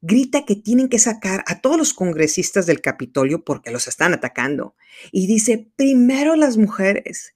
grita 0.00 0.44
que 0.44 0.56
tienen 0.56 0.88
que 0.88 0.98
sacar 0.98 1.44
a 1.46 1.60
todos 1.60 1.76
los 1.76 1.94
congresistas 1.94 2.66
del 2.66 2.80
Capitolio 2.80 3.44
porque 3.44 3.70
los 3.70 3.88
están 3.88 4.14
atacando. 4.14 4.74
Y 5.12 5.26
dice, 5.26 5.70
primero 5.76 6.36
las 6.36 6.56
mujeres. 6.56 7.34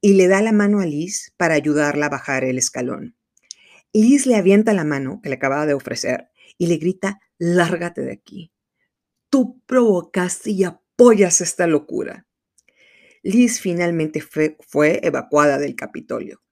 y 0.00 0.14
le 0.14 0.28
da 0.28 0.42
la 0.42 0.52
mano 0.52 0.80
a 0.80 0.86
Liz 0.86 1.32
para 1.36 1.54
ayudarla 1.54 2.06
a 2.06 2.10
bajar 2.10 2.44
el 2.44 2.58
escalón. 2.58 3.16
Liz 3.92 4.26
le 4.26 4.36
avienta 4.36 4.74
la 4.74 4.84
mano 4.84 5.20
que 5.22 5.30
le 5.30 5.36
acababa 5.36 5.66
de 5.66 5.74
ofrecer 5.74 6.28
y 6.58 6.66
le 6.66 6.76
grita, 6.76 7.20
lárgate 7.38 8.02
de 8.02 8.12
aquí. 8.12 8.52
Tú 9.30 9.62
provocaste 9.66 10.50
y 10.50 10.64
apoyas 10.64 11.40
esta 11.40 11.66
locura. 11.66 12.26
Liz 13.22 13.58
finalmente 13.60 14.20
fue, 14.20 14.56
fue 14.68 15.00
evacuada 15.02 15.58
del 15.58 15.74
Capitolio. 15.74 16.42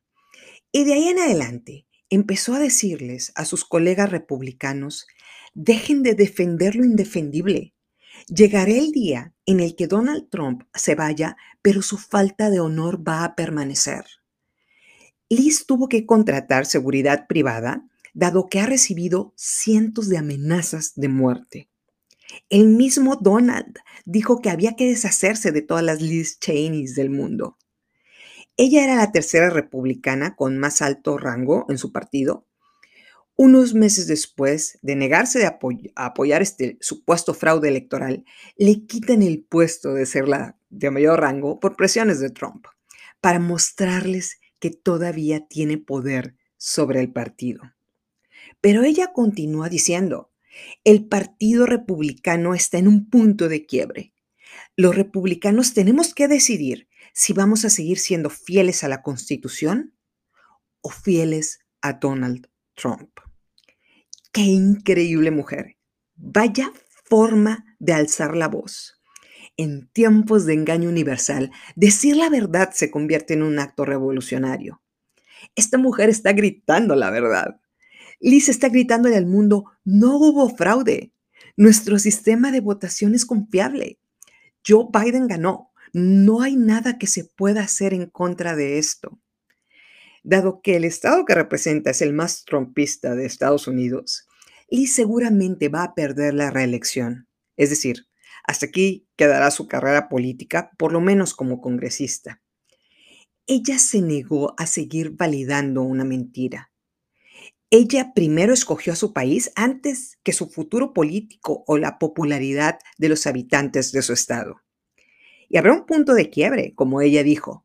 Y 0.73 0.85
de 0.85 0.95
ahí 0.95 1.09
en 1.09 1.19
adelante 1.19 1.87
empezó 2.11 2.55
a 2.55 2.59
decirles 2.59 3.33
a 3.37 3.45
sus 3.45 3.65
colegas 3.65 4.11
republicanos, 4.11 5.07
dejen 5.55 6.03
de 6.03 6.15
defender 6.15 6.75
lo 6.77 6.85
indefendible. 6.85 7.75
Llegará 8.29 8.73
el 8.73 8.93
día 8.93 9.35
en 9.47 9.61
el 9.61 9.77
que 9.77 9.87
Donald 9.87 10.29
Trump 10.31 10.65
se 10.75 10.95
vaya, 10.95 11.37
pero 11.63 11.83
su 11.83 11.99
falta 11.99 12.51
de 12.51 12.61
honor 12.61 13.07
va 13.07 13.25
a 13.25 13.35
permanecer. 13.35 14.05
Liz 15.29 15.67
tuvo 15.67 15.89
que 15.89 16.07
contratar 16.07 16.67
seguridad 16.67 17.27
privada, 17.27 17.89
dado 18.13 18.49
que 18.49 18.61
ha 18.61 18.67
recibido 18.67 19.33
cientos 19.37 20.09
de 20.09 20.19
amenazas 20.19 20.93
de 20.95 21.09
muerte. 21.09 21.69
El 22.49 22.69
mismo 22.69 23.17
Donald 23.17 23.77
dijo 24.05 24.41
que 24.41 24.51
había 24.51 24.77
que 24.77 24.87
deshacerse 24.87 25.53
de 25.53 25.63
todas 25.63 25.85
las 25.85 26.01
Liz 26.01 26.39
Cheneys 26.41 26.95
del 26.95 27.11
mundo. 27.11 27.59
Ella 28.57 28.85
era 28.85 28.97
la 28.97 29.13
tercera 29.13 29.51
republicana 29.51 30.37
con 30.37 30.59
más 30.59 30.81
alto 30.81 31.19
rango 31.19 31.67
en 31.69 31.79
su 31.79 31.93
partido. 31.93 32.47
Unos 33.37 33.75
meses 33.75 34.07
después 34.07 34.79
de 34.83 34.95
negarse 34.95 35.45
a 35.45 35.59
apoyar 35.97 36.41
este 36.41 36.79
supuesto 36.81 37.35
fraude 37.35 37.69
electoral, 37.69 38.25
le 38.57 38.87
quitan 38.87 39.23
el 39.23 39.43
puesto 39.43 39.93
de 39.93 40.07
ser 40.07 40.29
la 40.29 40.57
de 40.71 40.91
mayor 40.91 41.21
rango 41.21 41.59
por 41.59 41.75
presiones 41.77 42.21
de 42.21 42.31
Trump, 42.31 42.67
para 43.21 43.41
mostrarles 43.41 44.39
que 44.61 44.71
todavía 44.71 45.47
tiene 45.49 45.79
poder 45.79 46.37
sobre 46.57 47.01
el 47.01 47.13
partido. 47.13 47.63
Pero 48.61 48.85
ella 48.85 49.13
continúa 49.13 49.69
diciendo, 49.69 50.31
el 50.85 51.07
Partido 51.07 51.67
Republicano 51.67 52.55
está 52.55 52.79
en 52.79 52.87
un 52.87 53.11
punto 53.11 53.49
de 53.49 53.67
quiebre. 53.67 54.15
Los 54.77 54.95
republicanos 54.95 55.75
tenemos 55.75 56.15
que 56.15 56.29
decidir 56.29 56.89
si 57.13 57.33
vamos 57.33 57.65
a 57.65 57.71
seguir 57.71 57.99
siendo 57.99 58.31
fieles 58.31 58.85
a 58.85 58.89
la 58.89 59.03
Constitución 59.03 59.95
o 60.81 60.91
fieles 60.91 61.59
a 61.81 61.95
Donald 61.95 62.49
Trump. 62.75 63.11
Qué 64.33 64.43
increíble 64.43 65.31
mujer. 65.31 65.77
Vaya 66.17 66.73
forma 67.05 67.65
de 67.79 67.93
alzar 67.93 68.37
la 68.37 68.49
voz. 68.49 69.01
En 69.57 69.89
tiempos 69.93 70.47
de 70.47 70.55
engaño 70.55 70.89
universal, 70.89 71.53
decir 71.77 72.17
la 72.17 72.29
verdad 72.29 72.71
se 72.73 72.91
convierte 72.91 73.35
en 73.35 73.43
un 73.43 73.59
acto 73.59 73.85
revolucionario. 73.85 74.83
Esta 75.55 75.79
mujer 75.79 76.09
está 76.09 76.33
gritando 76.33 76.97
la 76.97 77.11
verdad. 77.11 77.61
Liz 78.21 78.49
está 78.49 78.69
gritándole 78.69 79.17
al 79.17 79.27
mundo, 79.27 79.67
no 79.85 80.17
hubo 80.17 80.49
fraude. 80.49 81.13
Nuestro 81.57 81.99
sistema 81.99 82.51
de 82.51 82.61
votación 82.61 83.15
es 83.15 83.25
confiable. 83.27 84.01
Joe 84.67 84.87
Biden 84.93 85.29
ganó. 85.29 85.71
No 85.93 86.43
hay 86.43 86.57
nada 86.57 86.99
que 86.99 87.07
se 87.07 87.25
pueda 87.25 87.63
hacer 87.63 87.95
en 87.95 88.07
contra 88.07 88.57
de 88.57 88.79
esto. 88.79 89.21
Dado 90.27 90.63
que 90.63 90.77
el 90.77 90.85
estado 90.85 91.27
que 91.27 91.35
representa 91.35 91.91
es 91.91 92.01
el 92.01 92.15
más 92.15 92.47
trompista 92.47 93.15
de 93.15 93.27
Estados 93.27 93.69
Unidos, 93.69 94.27
Lee 94.71 94.87
seguramente 94.87 95.69
va 95.69 95.85
a 95.85 95.95
perder 95.95 96.33
la 96.33 96.51
reelección. 96.51 97.29
Es 97.59 97.69
decir, 97.69 98.07
hasta 98.43 98.65
aquí 98.65 99.07
quedará 99.17 99.51
su 99.51 99.69
carrera 99.69 100.09
política, 100.09 100.71
por 100.79 100.93
lo 100.93 101.03
menos 101.03 101.35
como 101.35 101.61
congresista. 101.61 102.43
Ella 103.47 103.79
se 103.79 104.01
negó 104.01 104.55
a 104.59 104.67
seguir 104.67 105.11
validando 105.11 105.83
una 105.83 106.05
mentira. 106.05 106.73
Ella 107.69 108.13
primero 108.15 108.55
escogió 108.55 108.95
a 108.95 108.97
su 108.97 109.13
país 109.13 109.53
antes 109.57 110.19
que 110.23 110.33
su 110.33 110.49
futuro 110.49 110.95
político 110.95 111.65
o 111.67 111.77
la 111.77 111.99
popularidad 111.99 112.79
de 112.97 113.11
los 113.11 113.27
habitantes 113.27 113.93
de 113.93 114.01
su 114.01 114.15
estado. 114.15 114.63
Y 115.51 115.59
habrá 115.59 115.75
un 115.75 115.85
punto 115.85 116.15
de 116.15 116.31
quiebre, 116.31 116.73
como 116.75 117.03
ella 117.03 117.23
dijo, 117.23 117.64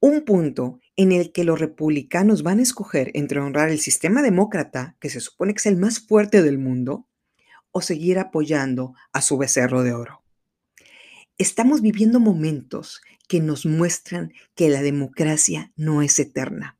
un 0.00 0.22
punto 0.24 0.80
en 0.96 1.12
el 1.12 1.30
que 1.30 1.44
los 1.44 1.60
republicanos 1.60 2.42
van 2.42 2.58
a 2.58 2.62
escoger 2.62 3.10
entre 3.14 3.40
honrar 3.40 3.68
el 3.68 3.80
sistema 3.80 4.22
demócrata, 4.22 4.96
que 4.98 5.10
se 5.10 5.20
supone 5.20 5.52
que 5.52 5.58
es 5.58 5.66
el 5.66 5.76
más 5.76 6.00
fuerte 6.00 6.42
del 6.42 6.58
mundo, 6.58 7.06
o 7.70 7.82
seguir 7.82 8.18
apoyando 8.18 8.94
a 9.12 9.20
su 9.20 9.38
becerro 9.38 9.82
de 9.82 9.92
oro. 9.92 10.24
Estamos 11.38 11.82
viviendo 11.82 12.18
momentos 12.18 13.00
que 13.28 13.40
nos 13.40 13.64
muestran 13.64 14.32
que 14.54 14.68
la 14.70 14.82
democracia 14.82 15.72
no 15.76 16.02
es 16.02 16.18
eterna. 16.18 16.78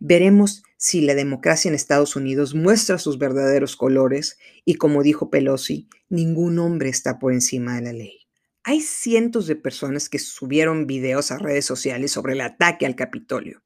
Veremos 0.00 0.62
si 0.76 1.00
la 1.00 1.14
democracia 1.14 1.68
en 1.68 1.74
Estados 1.74 2.16
Unidos 2.16 2.54
muestra 2.54 2.98
sus 2.98 3.18
verdaderos 3.18 3.76
colores 3.76 4.38
y, 4.64 4.74
como 4.74 5.02
dijo 5.02 5.30
Pelosi, 5.30 5.88
ningún 6.08 6.58
hombre 6.58 6.90
está 6.90 7.18
por 7.18 7.32
encima 7.32 7.76
de 7.76 7.82
la 7.82 7.92
ley. 7.92 8.23
Hay 8.66 8.80
cientos 8.80 9.46
de 9.46 9.56
personas 9.56 10.08
que 10.08 10.18
subieron 10.18 10.86
videos 10.86 11.30
a 11.30 11.36
redes 11.36 11.66
sociales 11.66 12.12
sobre 12.12 12.32
el 12.32 12.40
ataque 12.40 12.86
al 12.86 12.96
Capitolio. 12.96 13.62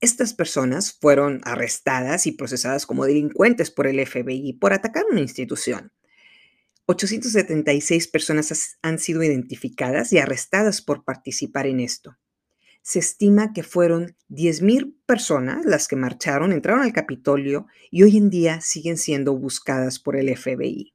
Estas 0.00 0.34
personas 0.34 0.92
fueron 0.92 1.40
arrestadas 1.44 2.26
y 2.26 2.32
procesadas 2.32 2.86
como 2.86 3.04
delincuentes 3.04 3.70
por 3.70 3.86
el 3.86 4.04
FBI 4.04 4.54
por 4.54 4.72
atacar 4.72 5.04
una 5.08 5.20
institución. 5.20 5.92
876 6.86 8.08
personas 8.08 8.78
han 8.82 8.98
sido 8.98 9.22
identificadas 9.22 10.12
y 10.12 10.18
arrestadas 10.18 10.82
por 10.82 11.04
participar 11.04 11.68
en 11.68 11.78
esto. 11.78 12.16
Se 12.82 12.98
estima 12.98 13.52
que 13.52 13.62
fueron 13.62 14.16
10.000 14.28 14.96
personas 15.06 15.64
las 15.64 15.86
que 15.86 15.94
marcharon, 15.94 16.50
entraron 16.50 16.82
al 16.82 16.92
Capitolio 16.92 17.66
y 17.92 18.02
hoy 18.02 18.16
en 18.16 18.28
día 18.28 18.60
siguen 18.60 18.96
siendo 18.96 19.36
buscadas 19.36 20.00
por 20.00 20.16
el 20.16 20.36
FBI. 20.36 20.94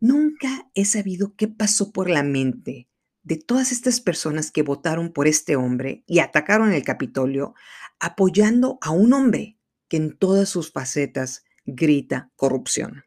Nunca 0.00 0.70
he 0.74 0.84
sabido 0.84 1.34
qué 1.36 1.48
pasó 1.48 1.92
por 1.92 2.08
la 2.08 2.22
mente 2.22 2.88
de 3.22 3.36
todas 3.36 3.72
estas 3.72 4.00
personas 4.00 4.50
que 4.50 4.62
votaron 4.62 5.12
por 5.12 5.26
este 5.26 5.56
hombre 5.56 6.04
y 6.06 6.20
atacaron 6.20 6.72
el 6.72 6.84
Capitolio 6.84 7.54
apoyando 7.98 8.78
a 8.80 8.90
un 8.90 9.12
hombre 9.12 9.58
que 9.88 9.96
en 9.96 10.16
todas 10.16 10.48
sus 10.48 10.72
facetas 10.72 11.44
grita 11.64 12.30
corrupción. 12.36 13.04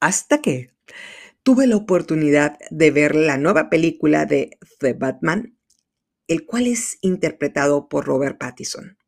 Hasta 0.00 0.42
que 0.42 0.74
tuve 1.42 1.66
la 1.66 1.76
oportunidad 1.76 2.58
de 2.70 2.90
ver 2.90 3.14
la 3.14 3.36
nueva 3.36 3.70
película 3.70 4.26
de 4.26 4.58
The 4.80 4.94
Batman, 4.94 5.56
el 6.26 6.46
cual 6.46 6.66
es 6.66 6.98
interpretado 7.00 7.88
por 7.88 8.06
Robert 8.06 8.38
Pattinson. 8.38 8.99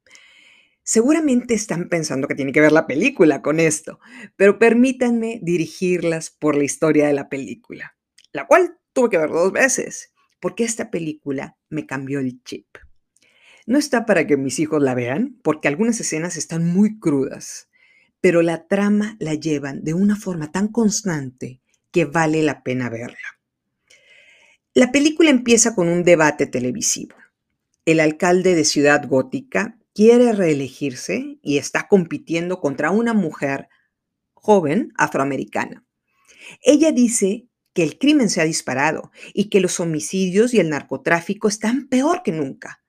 Seguramente 0.84 1.54
están 1.54 1.88
pensando 1.88 2.26
que 2.26 2.34
tiene 2.34 2.52
que 2.52 2.60
ver 2.60 2.72
la 2.72 2.86
película 2.86 3.40
con 3.40 3.60
esto, 3.60 4.00
pero 4.36 4.58
permítanme 4.58 5.38
dirigirlas 5.42 6.30
por 6.30 6.56
la 6.56 6.64
historia 6.64 7.06
de 7.06 7.12
la 7.12 7.28
película, 7.28 7.96
la 8.32 8.46
cual 8.46 8.78
tuve 8.92 9.10
que 9.10 9.18
ver 9.18 9.30
dos 9.30 9.52
veces, 9.52 10.12
porque 10.40 10.64
esta 10.64 10.90
película 10.90 11.56
me 11.70 11.86
cambió 11.86 12.18
el 12.18 12.42
chip. 12.42 12.66
No 13.64 13.78
está 13.78 14.06
para 14.06 14.26
que 14.26 14.36
mis 14.36 14.58
hijos 14.58 14.82
la 14.82 14.94
vean, 14.94 15.38
porque 15.44 15.68
algunas 15.68 16.00
escenas 16.00 16.36
están 16.36 16.64
muy 16.64 16.98
crudas, 16.98 17.68
pero 18.20 18.42
la 18.42 18.66
trama 18.66 19.16
la 19.20 19.34
llevan 19.34 19.84
de 19.84 19.94
una 19.94 20.16
forma 20.16 20.50
tan 20.50 20.66
constante 20.68 21.60
que 21.92 22.06
vale 22.06 22.42
la 22.42 22.64
pena 22.64 22.88
verla. 22.88 23.18
La 24.74 24.90
película 24.90 25.30
empieza 25.30 25.76
con 25.76 25.88
un 25.88 26.02
debate 26.02 26.46
televisivo. 26.46 27.14
El 27.84 28.00
alcalde 28.00 28.54
de 28.54 28.64
Ciudad 28.64 29.06
Gótica 29.06 29.78
quiere 29.94 30.32
reelegirse 30.32 31.38
y 31.42 31.58
está 31.58 31.88
compitiendo 31.88 32.60
contra 32.60 32.90
una 32.90 33.14
mujer 33.14 33.68
joven 34.32 34.92
afroamericana. 34.96 35.84
Ella 36.62 36.92
dice 36.92 37.48
que 37.74 37.82
el 37.82 37.98
crimen 37.98 38.28
se 38.28 38.40
ha 38.40 38.44
disparado 38.44 39.12
y 39.32 39.48
que 39.48 39.60
los 39.60 39.80
homicidios 39.80 40.52
y 40.54 40.60
el 40.60 40.70
narcotráfico 40.70 41.48
están 41.48 41.88
peor 41.88 42.22
que 42.22 42.32
nunca. 42.32 42.82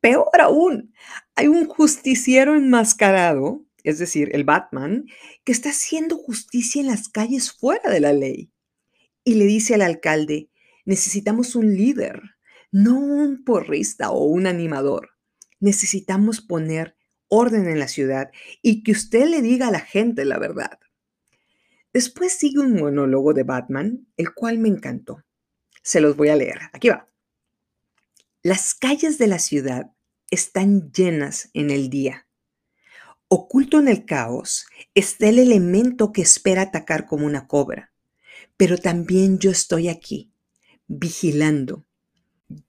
Peor 0.00 0.40
aún, 0.40 0.92
hay 1.34 1.48
un 1.48 1.66
justiciero 1.66 2.54
enmascarado, 2.54 3.64
es 3.82 3.98
decir, 3.98 4.30
el 4.32 4.44
Batman, 4.44 5.06
que 5.44 5.52
está 5.52 5.70
haciendo 5.70 6.16
justicia 6.16 6.80
en 6.80 6.88
las 6.88 7.08
calles 7.08 7.52
fuera 7.52 7.90
de 7.90 8.00
la 8.00 8.12
ley. 8.12 8.50
Y 9.24 9.34
le 9.34 9.46
dice 9.46 9.74
al 9.74 9.82
alcalde, 9.82 10.50
necesitamos 10.84 11.56
un 11.56 11.74
líder, 11.74 12.20
no 12.70 12.98
un 12.98 13.44
porrista 13.44 14.10
o 14.10 14.24
un 14.24 14.46
animador 14.46 15.13
necesitamos 15.64 16.42
poner 16.42 16.94
orden 17.28 17.66
en 17.68 17.78
la 17.78 17.88
ciudad 17.88 18.30
y 18.60 18.82
que 18.82 18.92
usted 18.92 19.26
le 19.26 19.40
diga 19.40 19.68
a 19.68 19.72
la 19.72 19.80
gente 19.80 20.24
la 20.26 20.38
verdad. 20.38 20.78
Después 21.92 22.34
sigue 22.34 22.60
un 22.60 22.74
monólogo 22.74 23.32
de 23.32 23.44
Batman, 23.44 24.06
el 24.18 24.34
cual 24.34 24.58
me 24.58 24.68
encantó. 24.68 25.24
Se 25.82 26.00
los 26.00 26.16
voy 26.16 26.28
a 26.28 26.36
leer. 26.36 26.58
Aquí 26.72 26.90
va. 26.90 27.06
Las 28.42 28.74
calles 28.74 29.16
de 29.16 29.26
la 29.26 29.38
ciudad 29.38 29.90
están 30.30 30.92
llenas 30.92 31.48
en 31.54 31.70
el 31.70 31.88
día. 31.88 32.26
Oculto 33.28 33.78
en 33.78 33.88
el 33.88 34.04
caos 34.04 34.66
está 34.94 35.28
el 35.28 35.38
elemento 35.38 36.12
que 36.12 36.20
espera 36.20 36.62
atacar 36.62 37.06
como 37.06 37.24
una 37.24 37.46
cobra. 37.46 37.92
Pero 38.58 38.76
también 38.76 39.38
yo 39.38 39.50
estoy 39.50 39.88
aquí, 39.88 40.30
vigilando, 40.86 41.86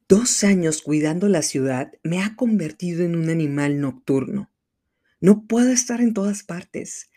Dos 0.08 0.44
años 0.44 0.82
cuidando 0.82 1.28
la 1.28 1.42
ciudad 1.42 1.92
me 2.04 2.24
ha 2.24 2.36
convertido 2.36 3.04
en 3.04 3.16
un 3.16 3.30
animal 3.30 3.82
nocturno. 3.82 4.52
No 5.20 5.46
puedo 5.48 5.72
estar 5.72 6.02
en 6.02 6.14
todas 6.14 6.44
partes. 6.44 7.10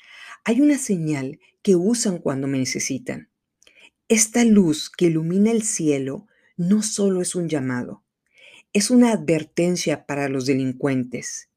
Hay 0.44 0.60
una 0.60 0.78
señal 0.78 1.38
que 1.62 1.76
usan 1.76 2.18
cuando 2.18 2.48
me 2.48 2.58
necesitan. 2.58 3.30
Esta 4.08 4.44
luz 4.44 4.90
que 4.90 5.06
ilumina 5.06 5.50
el 5.50 5.62
cielo 5.62 6.26
no 6.56 6.82
solo 6.82 7.20
es 7.20 7.34
un 7.34 7.48
llamado, 7.48 8.02
es 8.72 8.90
una 8.90 9.12
advertencia 9.12 10.06
para 10.06 10.28
los 10.28 10.46
delincuentes. 10.46 11.50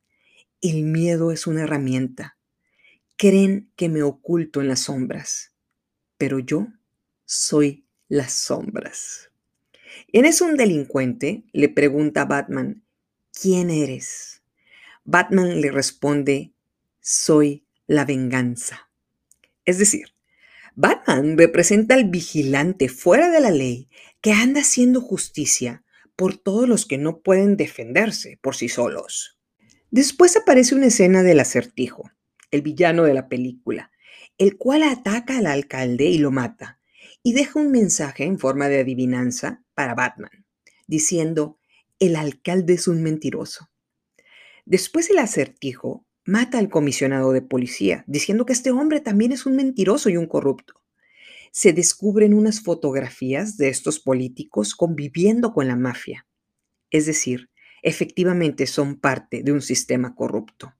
El 0.61 0.83
miedo 0.83 1.31
es 1.31 1.47
una 1.47 1.63
herramienta. 1.63 2.37
Creen 3.17 3.71
que 3.75 3.89
me 3.89 4.03
oculto 4.03 4.61
en 4.61 4.67
las 4.67 4.81
sombras, 4.81 5.53
pero 6.17 6.39
yo 6.39 6.67
soy 7.25 7.85
las 8.07 8.33
sombras. 8.33 9.30
En 10.11 10.25
es 10.25 10.41
un 10.41 10.57
delincuente 10.57 11.43
le 11.53 11.69
pregunta 11.69 12.21
a 12.21 12.25
Batman, 12.25 12.83
¿quién 13.31 13.69
eres? 13.69 14.41
Batman 15.03 15.61
le 15.61 15.71
responde, 15.71 16.53
soy 16.99 17.65
la 17.87 18.05
venganza. 18.05 18.89
Es 19.65 19.77
decir, 19.77 20.13
Batman 20.75 21.37
representa 21.37 21.95
al 21.95 22.05
vigilante 22.05 22.87
fuera 22.87 23.29
de 23.29 23.41
la 23.41 23.51
ley 23.51 23.89
que 24.21 24.31
anda 24.31 24.61
haciendo 24.61 25.01
justicia 25.01 25.83
por 26.15 26.37
todos 26.37 26.67
los 26.67 26.85
que 26.85 26.97
no 26.97 27.21
pueden 27.21 27.57
defenderse 27.57 28.39
por 28.41 28.55
sí 28.55 28.69
solos. 28.69 29.39
Después 29.89 30.37
aparece 30.37 30.75
una 30.75 30.87
escena 30.87 31.23
del 31.23 31.39
acertijo, 31.39 32.11
el 32.51 32.61
villano 32.61 33.03
de 33.03 33.13
la 33.13 33.27
película, 33.27 33.91
el 34.37 34.57
cual 34.57 34.83
ataca 34.83 35.37
al 35.37 35.47
alcalde 35.47 36.05
y 36.05 36.17
lo 36.17 36.31
mata, 36.31 36.79
y 37.23 37.33
deja 37.33 37.59
un 37.59 37.71
mensaje 37.71 38.23
en 38.23 38.39
forma 38.39 38.69
de 38.69 38.79
adivinanza 38.79 39.63
para 39.81 39.95
Batman, 39.95 40.45
diciendo, 40.85 41.57
el 41.97 42.15
alcalde 42.15 42.73
es 42.73 42.87
un 42.87 43.01
mentiroso. 43.01 43.71
Después 44.63 45.09
el 45.09 45.17
acertijo 45.17 46.05
mata 46.23 46.59
al 46.59 46.69
comisionado 46.69 47.31
de 47.31 47.41
policía, 47.41 48.03
diciendo 48.05 48.45
que 48.45 48.53
este 48.53 48.69
hombre 48.69 48.99
también 48.99 49.31
es 49.31 49.47
un 49.47 49.55
mentiroso 49.55 50.11
y 50.11 50.17
un 50.17 50.27
corrupto. 50.27 50.75
Se 51.51 51.73
descubren 51.73 52.35
unas 52.35 52.61
fotografías 52.61 53.57
de 53.57 53.69
estos 53.69 53.99
políticos 53.99 54.75
conviviendo 54.75 55.51
con 55.51 55.67
la 55.67 55.75
mafia. 55.75 56.27
Es 56.91 57.07
decir, 57.07 57.49
efectivamente 57.81 58.67
son 58.67 58.99
parte 58.99 59.41
de 59.41 59.51
un 59.51 59.63
sistema 59.63 60.13
corrupto. 60.13 60.75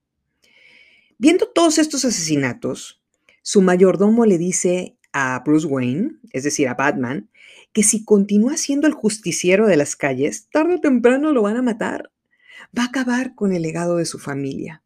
Viendo 1.17 1.47
todos 1.47 1.79
estos 1.79 2.05
asesinatos, 2.05 3.01
su 3.41 3.63
mayordomo 3.63 4.27
le 4.27 4.37
dice 4.37 4.99
a 5.11 5.41
Bruce 5.43 5.65
Wayne, 5.65 6.19
es 6.33 6.43
decir, 6.43 6.67
a 6.67 6.75
Batman, 6.75 7.30
que 7.73 7.83
si 7.83 8.03
continúa 8.03 8.57
siendo 8.57 8.87
el 8.87 8.93
justiciero 8.93 9.67
de 9.67 9.77
las 9.77 9.95
calles, 9.95 10.47
tarde 10.49 10.75
o 10.75 10.81
temprano 10.81 11.31
lo 11.31 11.41
van 11.41 11.57
a 11.57 11.61
matar. 11.61 12.11
Va 12.77 12.83
a 12.83 12.87
acabar 12.87 13.35
con 13.35 13.53
el 13.53 13.61
legado 13.61 13.97
de 13.97 14.05
su 14.05 14.19
familia. 14.19 14.83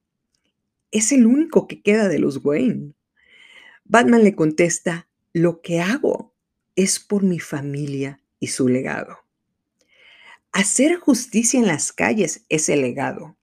Es 0.92 1.12
el 1.12 1.26
único 1.26 1.68
que 1.68 1.82
queda 1.82 2.08
de 2.08 2.20
los 2.20 2.44
Wayne. 2.44 2.94
Batman 3.84 4.24
le 4.24 4.36
contesta, 4.36 5.08
lo 5.34 5.62
que 5.62 5.82
hago 5.82 6.34
es 6.76 7.00
por 7.00 7.24
mi 7.24 7.40
familia 7.40 8.22
y 8.40 8.48
su 8.48 8.68
legado. 8.68 9.18
Hacer 10.52 10.96
justicia 10.96 11.60
en 11.60 11.68
las 11.68 11.92
calles 11.92 12.46
es 12.50 12.70
el 12.70 12.82
legado. 12.82 13.36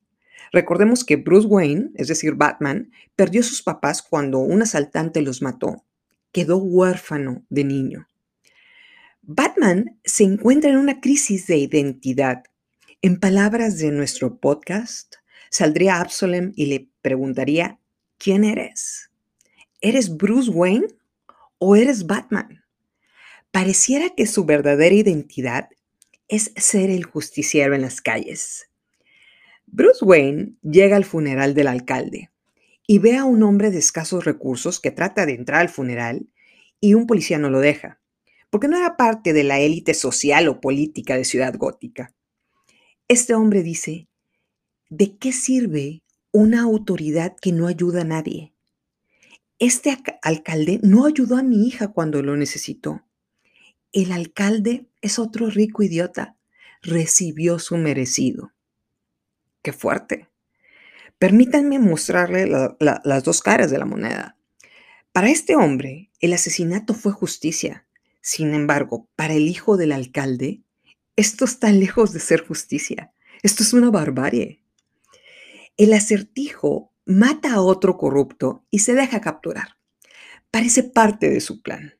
Recordemos 0.53 1.05
que 1.05 1.17
Bruce 1.17 1.47
Wayne, 1.47 1.91
es 1.95 2.09
decir, 2.09 2.35
Batman, 2.35 2.91
perdió 3.17 3.41
a 3.41 3.45
sus 3.45 3.63
papás 3.63 4.03
cuando 4.03 4.39
un 4.39 4.63
asaltante 4.63 5.23
los 5.23 5.43
mató. 5.43 5.85
Quedó 6.31 6.59
huérfano 6.59 7.45
de 7.51 7.65
niño. 7.65 8.09
Batman 9.25 10.01
se 10.05 10.25
encuentra 10.25 10.71
en 10.71 10.79
una 10.79 11.01
crisis 11.01 11.47
de 11.47 11.57
identidad. 11.57 12.43
En 13.03 13.21
palabras 13.21 13.79
de 13.79 13.93
nuestro 13.93 14.41
podcast, 14.41 15.15
saldría 15.49 16.01
Absalom 16.01 16.53
y 16.57 16.67
le 16.67 16.89
preguntaría, 17.03 17.79
¿quién 18.19 18.43
eres? 18.43 19.11
¿Eres 19.81 20.17
Bruce 20.17 20.51
Wayne 20.51 20.89
o 21.59 21.77
eres 21.77 22.09
Batman? 22.09 22.65
Pareciera 23.53 24.11
que 24.11 24.27
su 24.27 24.45
verdadera 24.45 24.97
identidad 24.97 25.69
es 26.27 26.53
ser 26.57 26.91
el 26.91 27.05
justiciero 27.05 27.77
en 27.77 27.83
las 27.83 28.01
calles. 28.01 28.71
Bruce 29.67 30.05
Wayne 30.05 30.57
llega 30.63 30.97
al 30.97 31.05
funeral 31.05 31.55
del 31.55 31.69
alcalde 31.69 32.33
y 32.89 32.99
ve 32.99 33.17
a 33.19 33.25
un 33.25 33.45
hombre 33.45 33.71
de 33.71 33.79
escasos 33.79 34.25
recursos 34.25 34.81
que 34.81 34.91
trata 34.91 35.27
de 35.27 35.35
entrar 35.35 35.61
al 35.61 35.69
funeral 35.69 36.27
y 36.81 36.95
un 36.95 37.07
policía 37.07 37.39
no 37.39 37.51
lo 37.51 37.61
deja, 37.61 38.02
porque 38.53 38.69
no 38.69 38.77
era 38.77 38.99
parte 38.99 39.33
de 39.33 39.45
la 39.45 39.61
élite 39.61 39.95
social 39.95 40.47
o 40.47 40.61
política 40.61 41.17
de 41.17 41.25
Ciudad 41.25 41.55
Gótica. 41.57 42.13
Este 43.09 43.35
hombre 43.35 43.63
dice, 43.63 44.09
¿de 44.91 45.17
qué 45.17 45.33
sirve 45.33 46.03
una 46.33 46.61
autoridad 46.61 47.35
que 47.41 47.51
no 47.51 47.67
ayuda 47.67 48.03
a 48.03 48.05
nadie? 48.05 48.53
Este 49.59 49.97
alcalde 50.21 50.81
no 50.83 51.07
ayudó 51.07 51.39
a 51.39 51.43
mi 51.43 51.67
hija 51.67 51.89
cuando 51.89 52.23
lo 52.23 52.37
necesitó. 52.37 53.03
El 53.91 54.13
alcalde 54.13 54.85
es 55.01 55.19
otro 55.19 55.49
rico 55.49 55.83
idiota. 55.83 56.37
Recibió 56.83 57.59
su 57.59 57.79
merecido. 57.79 58.53
Qué 59.63 59.73
fuerte. 59.73 60.29
Permítanme 61.19 61.79
mostrarle 61.79 62.47
las 62.47 63.25
dos 63.25 63.41
caras 63.41 63.71
de 63.71 63.79
la 63.79 63.87
moneda. 63.87 64.37
Para 65.13 65.31
este 65.31 65.57
hombre, 65.57 66.11
el 66.21 66.35
asesinato 66.35 66.93
fue 66.93 67.13
justicia. 67.13 67.87
Sin 68.23 68.55
embargo, 68.55 69.11
para 69.17 69.35
el 69.35 69.49
hijo 69.49 69.77
del 69.77 69.91
alcalde, 69.91 70.63
esto 71.17 71.45
está 71.45 71.73
lejos 71.73 72.13
de 72.13 72.21
ser 72.21 72.47
justicia. 72.47 73.13
Esto 73.43 73.65
es 73.65 73.73
una 73.73 73.91
barbarie. 73.91 74.63
El 75.77 75.93
acertijo 75.93 76.93
mata 77.05 77.55
a 77.55 77.61
otro 77.61 77.99
corrupto 77.99 78.65
y 78.71 78.79
se 78.79 78.95
deja 78.95 79.21
capturar. 79.21 79.77
Parece 80.53 80.85
parte 80.85 81.29
de 81.29 81.41
su 81.41 81.63
plan. 81.63 81.95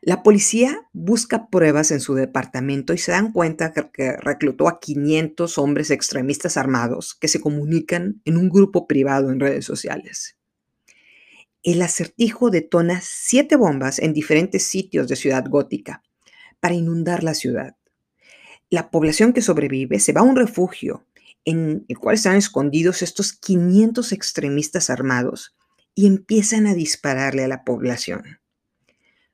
La 0.00 0.22
policía 0.22 0.88
busca 0.94 1.48
pruebas 1.50 1.90
en 1.90 2.00
su 2.00 2.14
departamento 2.14 2.94
y 2.94 2.98
se 2.98 3.12
dan 3.12 3.32
cuenta 3.32 3.74
que 3.74 4.12
reclutó 4.16 4.66
a 4.66 4.80
500 4.80 5.58
hombres 5.58 5.90
extremistas 5.90 6.56
armados 6.56 7.14
que 7.14 7.28
se 7.28 7.40
comunican 7.40 8.22
en 8.24 8.38
un 8.38 8.48
grupo 8.48 8.86
privado 8.86 9.30
en 9.30 9.40
redes 9.40 9.66
sociales. 9.66 10.39
El 11.62 11.82
acertijo 11.82 12.48
detona 12.48 13.02
siete 13.02 13.54
bombas 13.54 13.98
en 13.98 14.14
diferentes 14.14 14.62
sitios 14.62 15.08
de 15.08 15.16
Ciudad 15.16 15.44
Gótica 15.46 16.02
para 16.58 16.74
inundar 16.74 17.22
la 17.22 17.34
ciudad. 17.34 17.76
La 18.70 18.90
población 18.90 19.34
que 19.34 19.42
sobrevive 19.42 20.00
se 20.00 20.14
va 20.14 20.22
a 20.22 20.24
un 20.24 20.36
refugio 20.36 21.06
en 21.44 21.84
el 21.88 21.98
cual 21.98 22.14
están 22.14 22.36
escondidos 22.36 23.02
estos 23.02 23.34
500 23.34 24.12
extremistas 24.12 24.88
armados 24.88 25.54
y 25.94 26.06
empiezan 26.06 26.66
a 26.66 26.72
dispararle 26.72 27.44
a 27.44 27.48
la 27.48 27.62
población. 27.62 28.40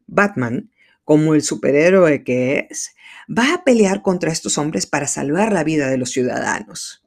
Batman, 0.09 0.73
como 1.05 1.35
el 1.35 1.43
superhéroe 1.43 2.25
que 2.25 2.67
es, 2.69 2.91
va 3.31 3.55
a 3.55 3.63
pelear 3.63 4.03
contra 4.03 4.33
estos 4.33 4.59
hombres 4.59 4.87
para 4.87 5.07
salvar 5.07 5.53
la 5.53 5.63
vida 5.63 5.89
de 5.89 5.99
los 5.99 6.11
ciudadanos. 6.11 7.05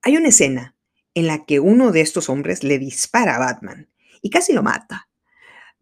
Hay 0.00 0.16
una 0.16 0.28
escena 0.28 0.74
en 1.12 1.26
la 1.26 1.44
que 1.44 1.60
uno 1.60 1.92
de 1.92 2.00
estos 2.00 2.30
hombres 2.30 2.64
le 2.64 2.78
dispara 2.78 3.36
a 3.36 3.40
Batman 3.40 3.88
y 4.26 4.30
casi 4.30 4.52
lo 4.52 4.64
mata. 4.64 5.08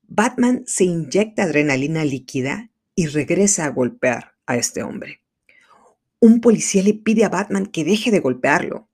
Batman 0.03 0.65
se 0.67 0.85
inyecta 0.85 1.45
adrenalina 1.45 2.05
líquida 2.05 2.71
y 2.95 3.07
regresa 3.07 3.65
a 3.65 3.71
golpear 3.71 4.35
a 4.45 4.59
este 4.59 4.83
hombre. 4.83 5.23
Un 6.21 6.43
policía 6.43 6.83
le 6.83 6.93
pide 6.93 7.25
a 7.25 7.31
Batman 7.31 7.65
que 7.65 7.85
deje 7.85 8.11
de 8.11 8.21
golpearlo. 8.21 8.91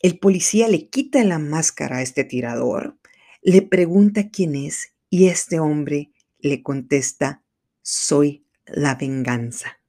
El 0.00 0.18
policía 0.18 0.68
le 0.68 0.88
quita 0.88 1.22
la 1.22 1.38
máscara 1.38 1.98
a 1.98 2.02
este 2.02 2.24
tirador, 2.24 2.96
le 3.42 3.60
pregunta 3.60 4.30
quién 4.30 4.54
es 4.54 4.94
y 5.10 5.26
este 5.26 5.60
hombre 5.60 6.10
le 6.38 6.62
contesta, 6.62 7.42
soy 7.82 8.46
la 8.64 8.94
venganza. 8.94 9.80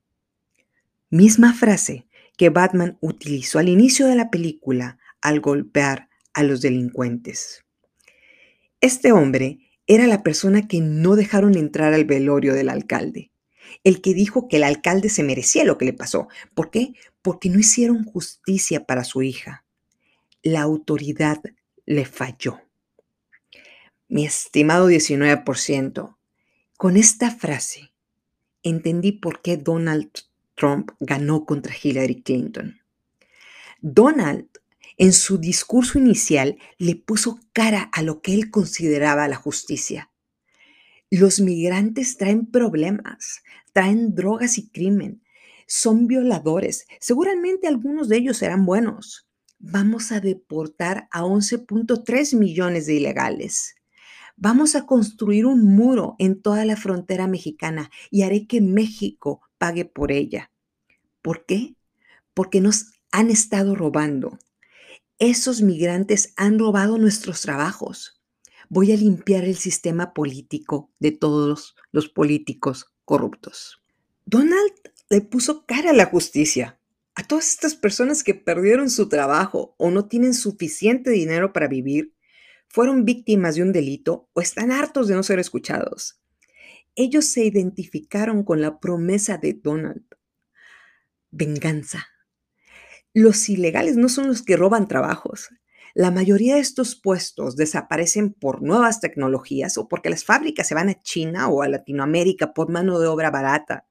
Misma 1.10 1.54
frase 1.54 2.06
que 2.36 2.50
Batman 2.50 2.98
utilizó 3.00 3.60
al 3.60 3.70
inicio 3.70 4.08
de 4.08 4.18
la 4.18 4.30
película 4.30 4.98
al 5.22 5.40
golpear 5.40 6.10
a 6.34 6.44
los 6.44 6.60
delincuentes. 6.60 7.63
Este 8.84 9.14
hombre 9.14 9.60
era 9.88 10.08
la 10.08 10.24
persona 10.24 10.68
que 10.68 10.82
no 10.82 11.16
dejaron 11.16 11.56
entrar 11.56 11.94
al 11.94 12.04
velorio 12.04 12.54
del 12.54 12.68
alcalde, 12.68 13.32
el 13.86 14.02
que 14.02 14.14
dijo 14.14 14.50
que 14.50 14.58
el 14.58 14.66
alcalde 14.66 15.08
se 15.08 15.24
merecía 15.24 15.64
lo 15.64 15.78
que 15.78 15.86
le 15.86 15.94
pasó. 15.94 16.28
¿Por 16.54 16.70
qué? 16.70 16.92
Porque 17.22 17.48
no 17.48 17.60
hicieron 17.60 18.04
justicia 18.04 18.86
para 18.86 19.06
su 19.06 19.22
hija. 19.22 19.64
La 20.42 20.64
autoridad 20.64 21.42
le 21.86 22.04
falló. 22.04 22.60
Mi 24.10 24.26
estimado 24.26 24.90
19%, 24.90 26.18
con 26.76 26.98
esta 26.98 27.32
frase 27.32 27.94
entendí 28.64 29.14
por 29.14 29.42
qué 29.42 29.56
Donald 29.56 30.12
Trump 30.56 30.92
ganó 31.00 31.46
contra 31.46 31.74
Hillary 31.82 32.22
Clinton. 32.22 32.82
Donald, 33.80 34.50
en 34.98 35.14
su 35.14 35.38
discurso 35.38 35.98
inicial, 35.98 36.58
le 36.78 36.96
puso 36.96 37.40
cara 37.54 37.90
a 37.94 38.02
lo 38.02 38.22
que 38.22 38.34
él 38.34 38.52
consideraba 38.52 39.28
la 39.28 39.36
justicia. 39.36 40.12
Los 41.10 41.40
migrantes 41.40 42.18
traen 42.18 42.48
problemas, 42.48 43.44
traen 43.72 44.16
drogas 44.16 44.58
y 44.58 44.70
crimen. 44.70 45.24
Son 45.68 46.08
violadores. 46.08 46.86
Seguramente 47.00 47.68
algunos 47.68 48.10
de 48.10 48.18
ellos 48.18 48.38
serán 48.38 48.66
buenos. 48.66 49.28
Vamos 49.60 50.12
a 50.12 50.20
deportar 50.20 51.08
a 51.12 51.24
11.3 51.24 52.36
millones 52.38 52.86
de 52.86 52.96
ilegales. 52.96 53.76
Vamos 54.36 54.76
a 54.76 54.86
construir 54.86 55.46
un 55.46 55.64
muro 55.64 56.16
en 56.18 56.42
toda 56.42 56.66
la 56.66 56.76
frontera 56.76 57.28
mexicana 57.28 57.92
y 58.10 58.24
haré 58.24 58.48
que 58.48 58.62
México 58.62 59.42
pague 59.58 59.86
por 59.86 60.12
ella. 60.12 60.52
¿Por 61.22 61.46
qué? 61.46 61.76
Porque 62.34 62.60
nos 62.60 62.88
han 63.12 63.30
estado 63.30 63.76
robando. 63.76 64.40
Esos 65.26 65.62
migrantes 65.62 66.34
han 66.36 66.60
robado 66.60 66.98
nuestros 66.98 67.40
trabajos. 67.40 68.22
Voy 68.68 68.92
a 68.92 68.98
limpiar 68.98 69.46
el 69.46 69.56
sistema 69.56 70.14
político 70.14 70.92
de 71.00 71.14
todos 71.14 71.78
los 71.94 72.10
políticos 72.10 72.92
corruptos. 73.06 73.82
Donald 74.26 74.74
le 75.10 75.22
puso 75.22 75.66
cara 75.66 75.92
a 75.92 75.94
la 75.94 76.08
justicia. 76.08 76.78
A 77.16 77.24
todas 77.24 77.52
estas 77.52 77.74
personas 77.74 78.22
que 78.22 78.34
perdieron 78.34 78.90
su 78.90 79.08
trabajo 79.08 79.76
o 79.78 79.92
no 79.92 80.10
tienen 80.10 80.34
suficiente 80.34 81.10
dinero 81.12 81.54
para 81.54 81.70
vivir, 81.70 82.14
fueron 82.68 83.06
víctimas 83.06 83.56
de 83.56 83.62
un 83.62 83.72
delito 83.72 84.28
o 84.34 84.42
están 84.42 84.74
hartos 84.74 85.08
de 85.08 85.16
no 85.16 85.24
ser 85.24 85.40
escuchados. 85.40 86.20
Ellos 86.96 87.28
se 87.28 87.46
identificaron 87.46 88.44
con 88.44 88.60
la 88.60 88.82
promesa 88.82 89.38
de 89.38 89.54
Donald. 89.54 90.04
Venganza. 91.32 92.13
Los 93.14 93.48
ilegales 93.48 93.96
no 93.96 94.10
son 94.10 94.28
los 94.28 94.42
que 94.42 94.58
roban 94.58 94.88
trabajos. 94.88 95.50
La 95.94 96.10
mayoría 96.10 96.56
de 96.56 96.62
estos 96.62 96.96
puestos 96.96 97.56
desaparecen 97.56 98.34
por 98.34 98.64
nuevas 98.64 99.00
tecnologías 99.00 99.78
o 99.78 99.88
porque 99.88 100.10
las 100.10 100.26
fábricas 100.26 100.68
se 100.68 100.74
van 100.74 100.90
a 100.90 101.00
China 101.00 101.48
o 101.50 101.62
a 101.62 101.68
Latinoamérica 101.68 102.56
por 102.56 102.72
mano 102.72 103.00
de 103.00 103.06
obra 103.06 103.30
barata. 103.30 103.88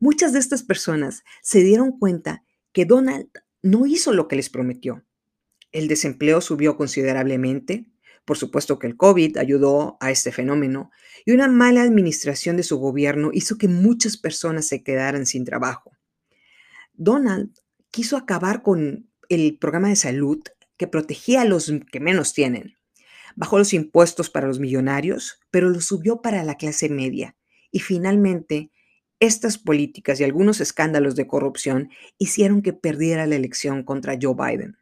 Muchas 0.00 0.32
de 0.32 0.40
estas 0.40 0.64
personas 0.64 1.22
se 1.40 1.62
dieron 1.62 1.96
cuenta 1.96 2.42
que 2.72 2.84
Donald 2.84 3.28
no 3.62 3.86
hizo 3.86 4.12
lo 4.12 4.26
que 4.26 4.34
les 4.34 4.50
prometió. 4.50 5.04
El 5.70 5.86
desempleo 5.86 6.40
subió 6.40 6.76
considerablemente, 6.76 7.86
por 8.24 8.36
supuesto 8.36 8.80
que 8.80 8.88
el 8.88 8.96
COVID 8.96 9.36
ayudó 9.36 9.98
a 10.00 10.10
este 10.10 10.32
fenómeno, 10.32 10.90
y 11.24 11.30
una 11.30 11.46
mala 11.46 11.82
administración 11.82 12.56
de 12.56 12.64
su 12.64 12.78
gobierno 12.78 13.30
hizo 13.32 13.56
que 13.56 13.68
muchas 13.68 14.16
personas 14.16 14.66
se 14.66 14.82
quedaran 14.82 15.26
sin 15.26 15.44
trabajo. 15.44 15.92
Donald 16.92 17.56
quiso 17.96 18.18
acabar 18.18 18.62
con 18.62 19.08
el 19.30 19.56
programa 19.56 19.88
de 19.88 19.96
salud 19.96 20.42
que 20.76 20.86
protegía 20.86 21.40
a 21.40 21.44
los 21.46 21.72
que 21.90 21.98
menos 21.98 22.34
tienen. 22.34 22.76
Bajó 23.36 23.56
los 23.56 23.72
impuestos 23.72 24.28
para 24.28 24.46
los 24.46 24.60
millonarios, 24.60 25.40
pero 25.50 25.70
los 25.70 25.86
subió 25.86 26.20
para 26.20 26.44
la 26.44 26.56
clase 26.56 26.90
media. 26.90 27.36
Y 27.70 27.80
finalmente, 27.80 28.70
estas 29.18 29.56
políticas 29.56 30.20
y 30.20 30.24
algunos 30.24 30.60
escándalos 30.60 31.16
de 31.16 31.26
corrupción 31.26 31.88
hicieron 32.18 32.60
que 32.60 32.74
perdiera 32.74 33.26
la 33.26 33.36
elección 33.36 33.82
contra 33.82 34.18
Joe 34.20 34.34
Biden. 34.34 34.76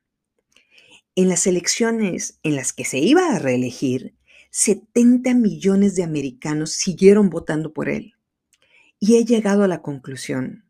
En 1.15 1.29
las 1.29 1.47
elecciones 1.47 2.41
en 2.43 2.57
las 2.57 2.73
que 2.73 2.85
se 2.85 2.99
iba 2.99 3.29
a 3.29 3.39
reelegir, 3.39 4.17
70 4.51 5.35
millones 5.35 5.95
de 5.95 6.03
americanos 6.03 6.73
siguieron 6.73 7.31
votando 7.31 7.73
por 7.73 7.89
él. 7.89 8.15
Y 8.99 9.19
he 9.19 9.25
llegado 9.25 9.63
a 9.63 9.69
la 9.69 9.83
conclusión 9.83 10.65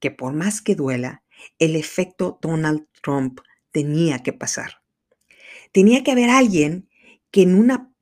que 0.00 0.10
por 0.10 0.32
más 0.32 0.60
que 0.60 0.74
duela, 0.74 1.23
el 1.58 1.76
efecto 1.76 2.38
Donald 2.40 2.86
Trump 3.02 3.40
tenía 3.70 4.22
que 4.22 4.32
pasar. 4.32 4.82
Tenía 5.72 6.04
que 6.04 6.12
haber 6.12 6.30
alguien 6.30 6.88
que 7.30 7.42
en 7.42 7.54
una 7.54 7.92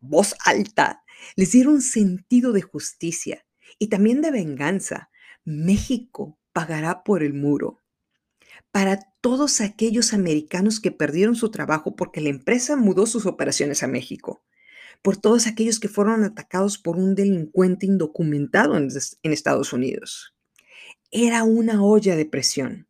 voz 0.00 0.34
alta 0.44 1.02
les 1.36 1.52
diera 1.52 1.70
un 1.70 1.80
sentido 1.80 2.52
de 2.52 2.62
justicia 2.62 3.46
y 3.78 3.88
también 3.88 4.20
de 4.20 4.30
venganza. 4.30 5.10
México 5.44 6.38
pagará 6.52 7.02
por 7.02 7.22
el 7.22 7.34
muro. 7.34 7.80
Para 8.70 9.00
todos 9.20 9.60
aquellos 9.60 10.12
americanos 10.12 10.80
que 10.80 10.90
perdieron 10.90 11.34
su 11.34 11.50
trabajo 11.50 11.96
porque 11.96 12.20
la 12.20 12.28
empresa 12.28 12.76
mudó 12.76 13.06
sus 13.06 13.26
operaciones 13.26 13.82
a 13.82 13.86
México. 13.88 14.44
Por 15.02 15.16
todos 15.16 15.46
aquellos 15.46 15.80
que 15.80 15.88
fueron 15.88 16.24
atacados 16.24 16.78
por 16.78 16.96
un 16.96 17.14
delincuente 17.14 17.86
indocumentado 17.86 18.76
en, 18.76 18.88
Estados 19.22 19.72
Unidos 19.72 20.33
era 21.10 21.44
una 21.44 21.82
olla 21.82 22.16
de 22.16 22.26
presión. 22.26 22.86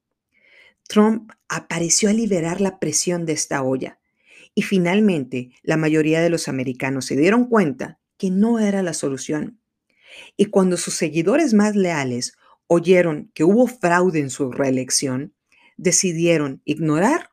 Trump 0.89 1.33
apareció 1.49 2.11
a 2.11 2.13
liberar 2.13 2.61
la 2.61 2.79
presión 2.79 3.27
de 3.27 3.33
esta 3.33 3.63
olla 3.63 3.99
y 4.55 4.63
finalmente 4.63 5.51
la 5.63 5.77
mayoría 5.77 6.21
de 6.21 6.31
los 6.31 6.49
americanos 6.49 7.07
se 7.07 7.17
dieron 7.17 7.47
cuenta 7.47 7.99
que 8.17 8.31
no 8.31 8.59
era 8.59 8.83
la 8.83 8.95
solución. 8.95 9.59
Y 10.37 10.47
cuando 10.47 10.77
sus 10.77 10.95
seguidores 10.95 11.55
más 11.55 11.75
leales 11.75 12.37
oyeron 12.67 13.31
que 13.35 13.45
hubo 13.45 13.67
fraude 13.67 14.21
en 14.21 14.31
su 14.31 14.53
reelección, 14.53 15.35
decidieron 15.77 16.63
ignorar 16.65 17.31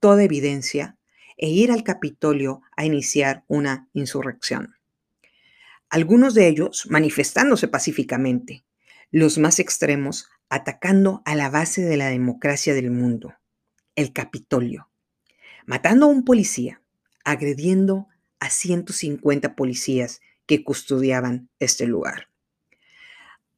toda 0.00 0.24
evidencia 0.24 0.96
e 1.36 1.48
ir 1.48 1.70
al 1.70 1.84
Capitolio 1.84 2.62
a 2.76 2.84
iniciar 2.84 3.44
una 3.46 3.88
insurrección. 3.92 4.74
Algunos 5.90 6.34
de 6.34 6.48
ellos 6.48 6.86
manifestándose 6.90 7.68
pacíficamente, 7.68 8.64
los 9.10 9.38
más 9.38 9.58
extremos 9.58 10.28
atacando 10.50 11.22
a 11.24 11.34
la 11.34 11.50
base 11.50 11.82
de 11.82 11.96
la 11.96 12.08
democracia 12.08 12.74
del 12.74 12.90
mundo, 12.90 13.34
el 13.96 14.12
Capitolio, 14.12 14.90
matando 15.66 16.06
a 16.06 16.08
un 16.08 16.24
policía, 16.24 16.82
agrediendo 17.24 18.08
a 18.38 18.50
150 18.50 19.56
policías 19.56 20.20
que 20.46 20.62
custodiaban 20.62 21.50
este 21.58 21.86
lugar. 21.86 22.28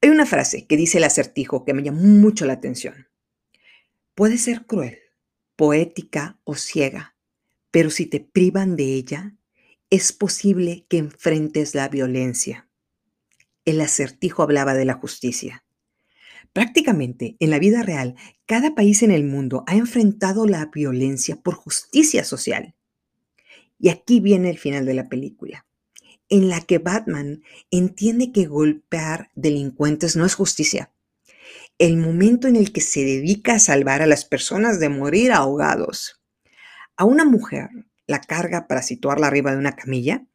Hay 0.01 0.09
una 0.11 0.25
frase 0.25 0.67
que 0.67 0.77
dice 0.77 0.99
el 0.99 1.05
acertijo 1.05 1.65
que 1.65 1.75
me 1.75 1.83
llamó 1.83 2.01
mucho 2.01 2.47
la 2.47 2.55
atención. 2.55 3.09
Puede 4.15 4.39
ser 4.39 4.67
cruel, 4.67 4.99
poética 5.57 6.41
o 6.45 6.55
ciega, 6.55 7.17
pero 7.71 7.91
si 7.91 8.07
te 8.07 8.21
privan 8.21 8.77
de 8.77 8.95
ella, 8.95 9.37
es 9.91 10.13
posible 10.13 10.87
que 10.89 10.99
enfrentes 10.99 11.75
la 11.75 11.89
violencia 11.89 12.70
el 13.64 13.81
acertijo 13.81 14.42
hablaba 14.42 14.75
de 14.75 14.85
la 14.85 14.94
justicia. 14.94 15.64
Prácticamente 16.53 17.37
en 17.38 17.51
la 17.51 17.59
vida 17.59 17.83
real, 17.83 18.16
cada 18.46 18.75
país 18.75 19.03
en 19.03 19.12
el 19.12 19.25
mundo 19.25 19.62
ha 19.66 19.77
enfrentado 19.77 20.46
la 20.46 20.66
violencia 20.66 21.37
por 21.37 21.55
justicia 21.55 22.25
social. 22.25 22.75
Y 23.79 23.88
aquí 23.88 24.20
viene 24.20 24.51
el 24.51 24.59
final 24.59 24.85
de 24.85 24.94
la 24.94 25.09
película, 25.09 25.66
en 26.29 26.49
la 26.49 26.61
que 26.61 26.79
Batman 26.79 27.42
entiende 27.70 28.33
que 28.33 28.46
golpear 28.46 29.31
delincuentes 29.35 30.16
no 30.16 30.27
es 30.27 30.35
justicia. 30.35 30.92
El 31.79 31.96
momento 31.96 32.49
en 32.49 32.57
el 32.57 32.73
que 32.73 32.81
se 32.81 33.05
dedica 33.05 33.55
a 33.55 33.61
salvar 33.61 34.03
a 34.03 34.07
las 34.07 34.25
personas 34.25 34.81
de 34.81 34.88
morir 34.88 35.33
ahogados. 35.33 36.20
A 36.96 37.05
una 37.05 37.25
mujer 37.25 37.70
la 38.07 38.20
carga 38.20 38.66
para 38.66 38.83
situarla 38.83 39.29
arriba 39.29 39.53
de 39.53 39.59
una 39.59 39.77
camilla 39.77 40.27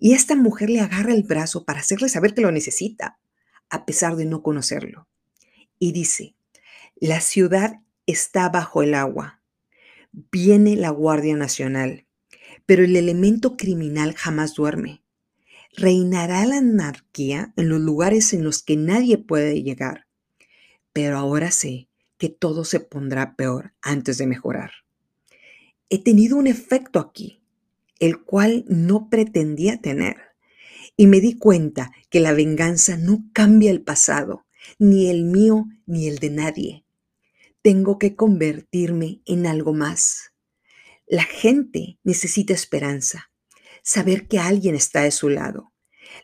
y 0.00 0.14
esta 0.14 0.34
mujer 0.34 0.70
le 0.70 0.80
agarra 0.80 1.12
el 1.12 1.22
brazo 1.22 1.64
para 1.64 1.80
hacerle 1.80 2.08
saber 2.08 2.34
que 2.34 2.40
lo 2.40 2.50
necesita, 2.50 3.20
a 3.68 3.84
pesar 3.84 4.16
de 4.16 4.24
no 4.24 4.42
conocerlo. 4.42 5.06
Y 5.78 5.92
dice, 5.92 6.34
la 6.96 7.20
ciudad 7.20 7.82
está 8.06 8.48
bajo 8.48 8.82
el 8.82 8.94
agua. 8.94 9.42
Viene 10.10 10.74
la 10.74 10.88
Guardia 10.88 11.36
Nacional, 11.36 12.06
pero 12.64 12.82
el 12.82 12.96
elemento 12.96 13.58
criminal 13.58 14.14
jamás 14.14 14.54
duerme. 14.54 15.04
Reinará 15.76 16.46
la 16.46 16.56
anarquía 16.56 17.52
en 17.56 17.68
los 17.68 17.80
lugares 17.80 18.32
en 18.32 18.42
los 18.42 18.62
que 18.62 18.76
nadie 18.76 19.18
puede 19.18 19.62
llegar. 19.62 20.06
Pero 20.94 21.18
ahora 21.18 21.50
sé 21.50 21.88
que 22.16 22.30
todo 22.30 22.64
se 22.64 22.80
pondrá 22.80 23.36
peor 23.36 23.74
antes 23.82 24.16
de 24.16 24.26
mejorar. 24.26 24.72
He 25.90 26.02
tenido 26.02 26.38
un 26.38 26.46
efecto 26.46 26.98
aquí 27.00 27.39
el 28.00 28.22
cual 28.24 28.64
no 28.66 29.08
pretendía 29.08 29.80
tener. 29.80 30.16
Y 30.96 31.06
me 31.06 31.20
di 31.20 31.38
cuenta 31.38 31.92
que 32.08 32.18
la 32.18 32.32
venganza 32.32 32.96
no 32.96 33.24
cambia 33.32 33.70
el 33.70 33.82
pasado, 33.82 34.46
ni 34.78 35.08
el 35.08 35.24
mío 35.24 35.66
ni 35.86 36.08
el 36.08 36.18
de 36.18 36.30
nadie. 36.30 36.84
Tengo 37.62 37.98
que 37.98 38.16
convertirme 38.16 39.20
en 39.26 39.46
algo 39.46 39.74
más. 39.74 40.32
La 41.06 41.24
gente 41.24 41.98
necesita 42.02 42.54
esperanza, 42.54 43.30
saber 43.82 44.28
que 44.28 44.38
alguien 44.38 44.74
está 44.74 45.02
de 45.02 45.10
su 45.10 45.28
lado. 45.28 45.72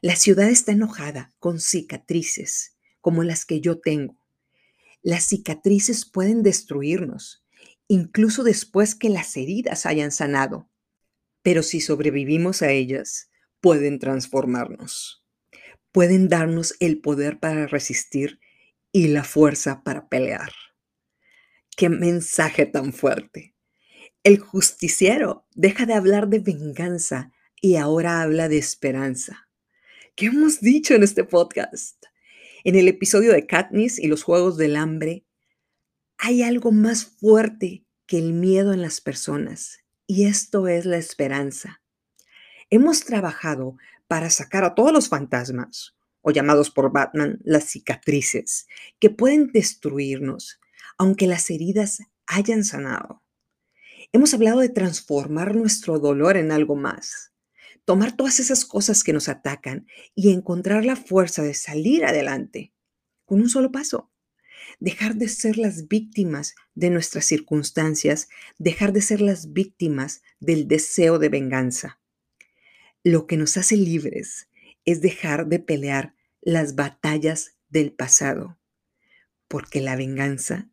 La 0.01 0.17
ciudad 0.17 0.49
está 0.49 0.73
enojada 0.73 1.35
con 1.39 1.61
cicatrices 1.61 2.77
como 3.01 3.23
las 3.23 3.45
que 3.45 3.61
yo 3.61 3.79
tengo. 3.79 4.19
Las 5.03 5.25
cicatrices 5.29 6.07
pueden 6.07 6.43
destruirnos, 6.43 7.45
incluso 7.87 8.43
después 8.43 8.95
que 8.95 9.11
las 9.11 9.37
heridas 9.37 9.87
hayan 9.87 10.11
sanado 10.11 10.69
pero 11.47 11.63
si 11.63 11.81
sobrevivimos 11.81 12.61
a 12.63 12.73
ellas, 12.73 13.31
pueden 13.61 14.01
transformarnos. 14.01 15.25
Pueden 15.93 16.29
darnos 16.29 16.75
el 16.81 17.01
poder 17.01 17.39
para 17.39 17.69
resistir 17.69 18.41
y 18.91 19.07
la 19.07 19.23
fuerza 19.23 19.85
para 19.85 20.09
pelear. 20.09 20.51
¡Qué 21.77 21.89
mensaje 21.89 22.67
tan 22.67 22.93
fuerte! 22.93 23.55
El 24.25 24.41
justiciero 24.41 25.47
deja 25.55 25.87
de 25.87 25.95
hablar 25.95 26.27
de 26.27 26.41
venganza 26.41 27.31
y 27.63 27.77
ahora 27.77 28.23
habla 28.23 28.49
de 28.49 28.59
esperanza. 28.59 29.49
¿Qué 30.17 30.27
hemos 30.27 30.61
dicho 30.61 30.95
en 30.95 31.05
este 31.05 31.23
podcast? 31.23 32.07
En 32.65 32.75
el 32.75 32.89
episodio 32.89 33.33
de 33.33 33.47
Katniss 33.47 34.01
y 34.01 34.09
los 34.09 34.25
Juegos 34.25 34.57
del 34.57 34.75
Hambre, 34.75 35.25
hay 36.19 36.43
algo 36.43 36.73
más 36.73 37.05
fuerte 37.05 37.87
que 38.09 38.19
el 38.19 38.33
miedo 38.33 38.73
en 38.73 38.83
las 38.83 39.01
personas, 39.01 39.86
y 40.07 40.27
esto 40.27 40.69
es 40.69 40.87
la 40.87 40.97
esperanza. 40.97 41.83
Hemos 42.71 43.05
trabajado 43.05 43.77
para 44.09 44.31
sacar 44.31 44.65
a 44.65 44.75
todos 44.75 44.93
los 44.93 45.09
fantasmas, 45.09 45.97
o 46.21 46.31
llamados 46.33 46.71
por 46.71 46.93
Batman 46.93 47.39
las 47.45 47.65
cicatrices, 47.65 48.67
que 48.99 49.11
pueden 49.11 49.53
destruirnos, 49.53 50.61
aunque 50.99 51.27
las 51.27 51.51
heridas 51.51 52.03
hayan 52.27 52.65
sanado. 52.65 53.23
Hemos 54.13 54.35
hablado 54.35 54.61
de 54.61 54.69
transformar 54.69 55.55
nuestro 55.55 55.99
dolor 55.99 56.37
en 56.37 56.51
algo 56.51 56.75
más, 56.75 57.33
tomar 57.85 58.17
todas 58.17 58.41
esas 58.41 58.65
cosas 58.65 59.05
que 59.05 59.13
nos 59.13 59.29
atacan 59.29 59.87
y 60.15 60.33
encontrar 60.33 60.85
la 60.85 60.97
fuerza 60.97 61.43
de 61.43 61.55
salir 61.55 62.05
adelante 62.05 62.73
con 63.25 63.41
un 63.41 63.49
solo 63.49 63.71
paso. 63.71 64.11
Dejar 64.79 65.15
de 65.15 65.29
ser 65.29 65.57
las 65.57 65.89
víctimas 65.89 66.55
de 66.75 66.91
nuestras 66.91 67.25
circunstancias, 67.25 68.29
dejar 68.59 68.93
de 68.93 69.01
ser 69.01 69.21
las 69.21 69.53
víctimas 69.53 70.23
del 70.39 70.69
deseo 70.69 71.19
de 71.19 71.29
venganza. 71.31 71.99
Lo 73.03 73.27
que 73.27 73.37
nos 73.37 73.57
hace 73.57 73.77
libres 73.77 74.49
es 74.85 75.01
dejar 75.01 75.47
de 75.47 75.59
pelear 75.59 76.15
las 76.43 76.75
batallas 76.75 77.57
del 77.69 77.93
pasado, 77.93 78.59
porque 79.49 79.81
la 79.81 79.97
venganza 79.97 80.69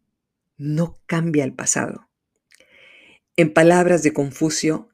no 0.57 0.99
cambia 1.05 1.43
el 1.43 1.53
pasado. 1.53 2.09
En 3.35 3.53
palabras 3.53 4.03
de 4.03 4.13
Confucio, 4.13 4.89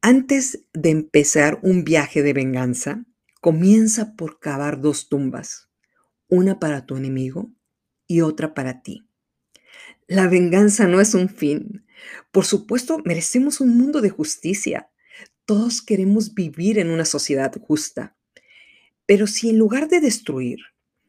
antes 0.00 0.64
de 0.72 0.90
empezar 0.90 1.60
un 1.62 1.84
viaje 1.84 2.22
de 2.22 2.32
venganza, 2.32 3.04
comienza 3.40 4.16
por 4.16 4.40
cavar 4.40 4.80
dos 4.80 5.08
tumbas, 5.08 5.68
una 6.28 6.58
para 6.58 6.86
tu 6.86 6.96
enemigo 6.96 7.52
y 8.12 8.20
otra 8.20 8.52
para 8.52 8.82
ti. 8.82 9.04
La 10.06 10.28
venganza 10.28 10.86
no 10.86 11.00
es 11.00 11.14
un 11.14 11.30
fin. 11.30 11.86
Por 12.30 12.44
supuesto, 12.44 12.98
merecemos 13.04 13.60
un 13.60 13.76
mundo 13.78 14.02
de 14.02 14.10
justicia. 14.10 14.90
Todos 15.46 15.80
queremos 15.80 16.34
vivir 16.34 16.78
en 16.78 16.90
una 16.90 17.06
sociedad 17.06 17.52
justa. 17.62 18.14
Pero 19.06 19.26
si 19.26 19.48
en 19.48 19.58
lugar 19.58 19.88
de 19.88 20.00
destruir, 20.00 20.58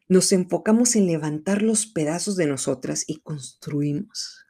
nos 0.08 0.32
enfocamos 0.32 0.96
en 0.96 1.08
levantar 1.08 1.62
los 1.62 1.86
pedazos 1.86 2.38
de 2.38 2.48
nosotras 2.48 3.04
y 3.08 3.20
construimos, 3.20 4.46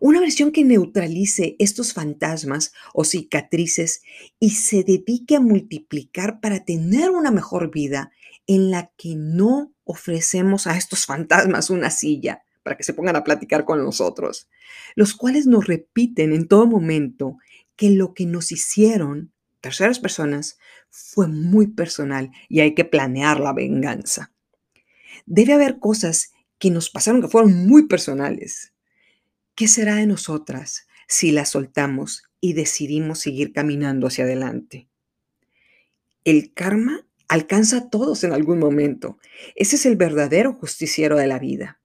una 0.00 0.20
versión 0.20 0.52
que 0.52 0.64
neutralice 0.64 1.56
estos 1.58 1.92
fantasmas 1.92 2.72
o 2.94 3.04
cicatrices 3.04 4.02
y 4.38 4.50
se 4.50 4.84
dedique 4.84 5.36
a 5.36 5.40
multiplicar 5.40 6.40
para 6.40 6.64
tener 6.64 7.10
una 7.10 7.30
mejor 7.30 7.70
vida 7.70 8.12
en 8.46 8.70
la 8.70 8.92
que 8.96 9.14
no 9.16 9.74
ofrecemos 9.90 10.66
a 10.66 10.76
estos 10.76 11.06
fantasmas 11.06 11.70
una 11.70 11.90
silla 11.90 12.42
para 12.62 12.76
que 12.76 12.84
se 12.84 12.94
pongan 12.94 13.16
a 13.16 13.24
platicar 13.24 13.64
con 13.64 13.82
nosotros, 13.82 14.48
los 14.94 15.14
cuales 15.14 15.46
nos 15.46 15.66
repiten 15.66 16.32
en 16.32 16.46
todo 16.46 16.66
momento 16.66 17.38
que 17.76 17.90
lo 17.90 18.14
que 18.14 18.26
nos 18.26 18.52
hicieron 18.52 19.32
terceras 19.60 19.98
personas 19.98 20.58
fue 20.90 21.28
muy 21.28 21.68
personal 21.68 22.30
y 22.48 22.60
hay 22.60 22.74
que 22.74 22.84
planear 22.84 23.40
la 23.40 23.52
venganza. 23.52 24.32
Debe 25.26 25.54
haber 25.54 25.78
cosas 25.78 26.32
que 26.58 26.70
nos 26.70 26.90
pasaron 26.90 27.20
que 27.22 27.28
fueron 27.28 27.66
muy 27.66 27.86
personales 27.86 28.72
¿Qué 29.60 29.68
será 29.68 29.96
de 29.96 30.06
nosotras 30.06 30.86
si 31.06 31.32
la 31.32 31.44
soltamos 31.44 32.22
y 32.40 32.54
decidimos 32.54 33.18
seguir 33.18 33.52
caminando 33.52 34.06
hacia 34.06 34.24
adelante? 34.24 34.88
El 36.24 36.54
karma 36.54 37.06
alcanza 37.30 37.78
a 37.78 37.88
todos 37.90 38.24
en 38.24 38.32
algún 38.32 38.58
momento. 38.58 39.18
Ese 39.54 39.76
es 39.76 39.86
el 39.86 39.96
verdadero 39.96 40.52
justiciero 40.52 41.16
de 41.16 41.26
la 41.26 41.38
vida. 41.38 41.80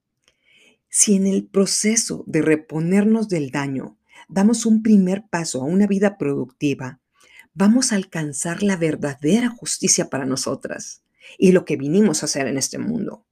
Si 0.89 1.15
en 1.15 1.27
el 1.27 1.45
proceso 1.45 2.23
de 2.27 2.41
reponernos 2.41 3.29
del 3.29 3.51
daño 3.51 3.97
damos 4.27 4.65
un 4.65 4.81
primer 4.81 5.25
paso 5.29 5.61
a 5.61 5.65
una 5.65 5.87
vida 5.87 6.17
productiva, 6.17 6.99
vamos 7.53 7.91
a 7.91 7.95
alcanzar 7.95 8.63
la 8.63 8.75
verdadera 8.75 9.49
justicia 9.49 10.09
para 10.09 10.25
nosotras 10.25 11.03
y 11.37 11.51
lo 11.51 11.63
que 11.63 11.77
vinimos 11.77 12.21
a 12.21 12.25
hacer 12.25 12.47
en 12.47 12.57
este 12.57 12.77
mundo. 12.77 13.25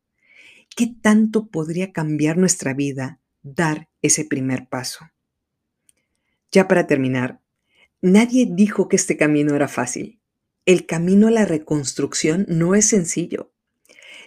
¿Qué 0.76 0.88
tanto 0.88 1.48
podría 1.48 1.92
cambiar 1.92 2.38
nuestra 2.38 2.74
vida 2.74 3.20
dar 3.44 3.90
ese 4.02 4.26
primer 4.26 4.68
paso. 4.68 5.06
Ya 6.52 6.68
para 6.68 6.88
terminar, 6.88 7.42
nadie 8.02 8.48
dijo 8.50 8.88
que 8.88 8.96
este 8.96 9.18
camino 9.18 9.56
era 9.56 9.68
fácil. 9.68 10.20
El 10.66 10.86
camino 10.86 11.28
a 11.28 11.32
la 11.32 11.44
reconstrucción 11.44 12.46
no 12.48 12.74
es 12.74 12.88
sencillo. 12.88 13.52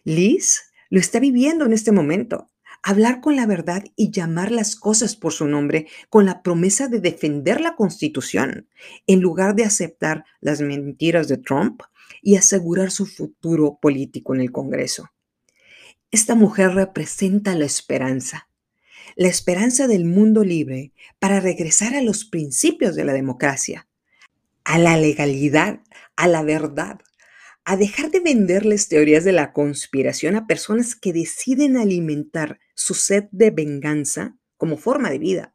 Liz 0.04 0.70
lo 0.90 1.00
está 1.00 1.18
viviendo 1.18 1.64
en 1.64 1.72
este 1.72 1.92
momento. 1.92 2.50
Hablar 2.82 3.22
con 3.22 3.36
la 3.36 3.46
verdad 3.46 3.84
y 3.96 4.10
llamar 4.10 4.52
las 4.52 4.76
cosas 4.76 5.16
por 5.16 5.32
su 5.32 5.46
nombre 5.46 5.86
con 6.10 6.26
la 6.26 6.42
promesa 6.42 6.88
de 6.88 7.00
defender 7.00 7.62
la 7.62 7.74
Constitución, 7.74 8.68
en 9.06 9.20
lugar 9.20 9.54
de 9.54 9.64
aceptar 9.64 10.26
las 10.40 10.60
mentiras 10.60 11.26
de 11.26 11.38
Trump 11.38 11.80
y 12.20 12.36
asegurar 12.36 12.90
su 12.90 13.06
futuro 13.06 13.78
político 13.80 14.34
en 14.34 14.42
el 14.42 14.52
Congreso. 14.52 15.10
Esta 16.10 16.34
mujer 16.34 16.74
representa 16.74 17.54
la 17.54 17.64
esperanza, 17.64 18.50
la 19.16 19.28
esperanza 19.28 19.88
del 19.88 20.04
mundo 20.04 20.44
libre 20.44 20.92
para 21.18 21.40
regresar 21.40 21.94
a 21.94 22.02
los 22.02 22.26
principios 22.26 22.94
de 22.94 23.06
la 23.06 23.14
democracia, 23.14 23.88
a 24.66 24.80
la 24.80 24.96
legalidad, 24.96 25.80
a 26.16 26.26
la 26.26 26.42
verdad, 26.42 26.98
a 27.64 27.76
dejar 27.76 28.10
de 28.10 28.18
venderles 28.18 28.88
teorías 28.88 29.22
de 29.22 29.30
la 29.30 29.52
conspiración 29.52 30.34
a 30.34 30.48
personas 30.48 30.96
que 30.96 31.12
deciden 31.12 31.76
alimentar 31.76 32.58
su 32.74 32.94
sed 32.94 33.26
de 33.30 33.52
venganza 33.52 34.36
como 34.56 34.76
forma 34.76 35.08
de 35.08 35.20
vida, 35.20 35.54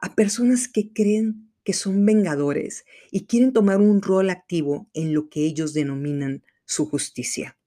a 0.00 0.14
personas 0.14 0.68
que 0.68 0.90
creen 0.90 1.52
que 1.64 1.74
son 1.74 2.06
vengadores 2.06 2.86
y 3.10 3.26
quieren 3.26 3.52
tomar 3.52 3.76
un 3.76 4.00
rol 4.00 4.30
activo 4.30 4.88
en 4.94 5.12
lo 5.12 5.28
que 5.28 5.44
ellos 5.44 5.74
denominan 5.74 6.42
su 6.64 6.86
justicia. 6.86 7.58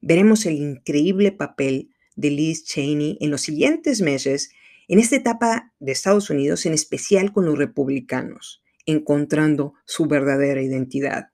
Veremos 0.00 0.46
el 0.46 0.54
increíble 0.54 1.30
papel 1.30 1.90
de 2.16 2.30
Liz 2.30 2.64
Cheney 2.64 3.18
en 3.20 3.30
los 3.30 3.42
siguientes 3.42 4.00
meses 4.00 4.48
en 4.88 4.98
esta 4.98 5.16
etapa 5.16 5.74
de 5.78 5.92
Estados 5.92 6.30
Unidos, 6.30 6.64
en 6.64 6.72
especial 6.72 7.34
con 7.34 7.44
los 7.44 7.58
republicanos, 7.58 8.63
encontrando 8.86 9.74
su 9.84 10.06
verdadera 10.06 10.62
identidad. 10.62 11.30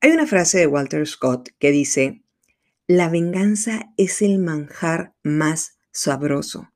Hay 0.00 0.10
una 0.10 0.26
frase 0.26 0.58
de 0.58 0.66
Walter 0.66 1.06
Scott 1.06 1.50
que 1.58 1.70
dice, 1.70 2.22
la 2.86 3.08
venganza 3.08 3.92
es 3.96 4.22
el 4.22 4.38
manjar 4.38 5.14
más 5.22 5.78
sabroso, 5.90 6.72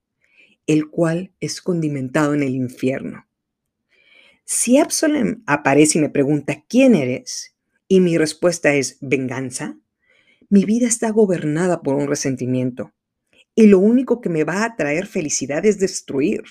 el 0.66 0.88
cual 0.88 1.33
es 1.40 1.61
condimentado 1.61 2.35
en 2.35 2.42
el 2.42 2.55
infierno. 2.55 3.27
Si 4.44 4.79
Absalom 4.79 5.42
aparece 5.46 5.99
y 5.99 6.03
me 6.03 6.11
pregunta, 6.11 6.64
¿quién 6.68 6.96
eres? 6.96 7.55
Y 7.87 8.01
mi 8.01 8.18
respuesta 8.18 8.75
es, 8.75 8.99
venganza, 9.01 9.79
mi 10.49 10.64
vida 10.64 10.88
está 10.88 11.11
gobernada 11.11 11.83
por 11.83 11.94
un 11.94 12.09
resentimiento. 12.09 12.92
Y 13.55 13.68
lo 13.68 13.79
único 13.79 14.20
que 14.20 14.29
me 14.29 14.42
va 14.42 14.64
a 14.64 14.75
traer 14.75 15.07
felicidad 15.07 15.64
es 15.64 15.79
destruir. 15.79 16.42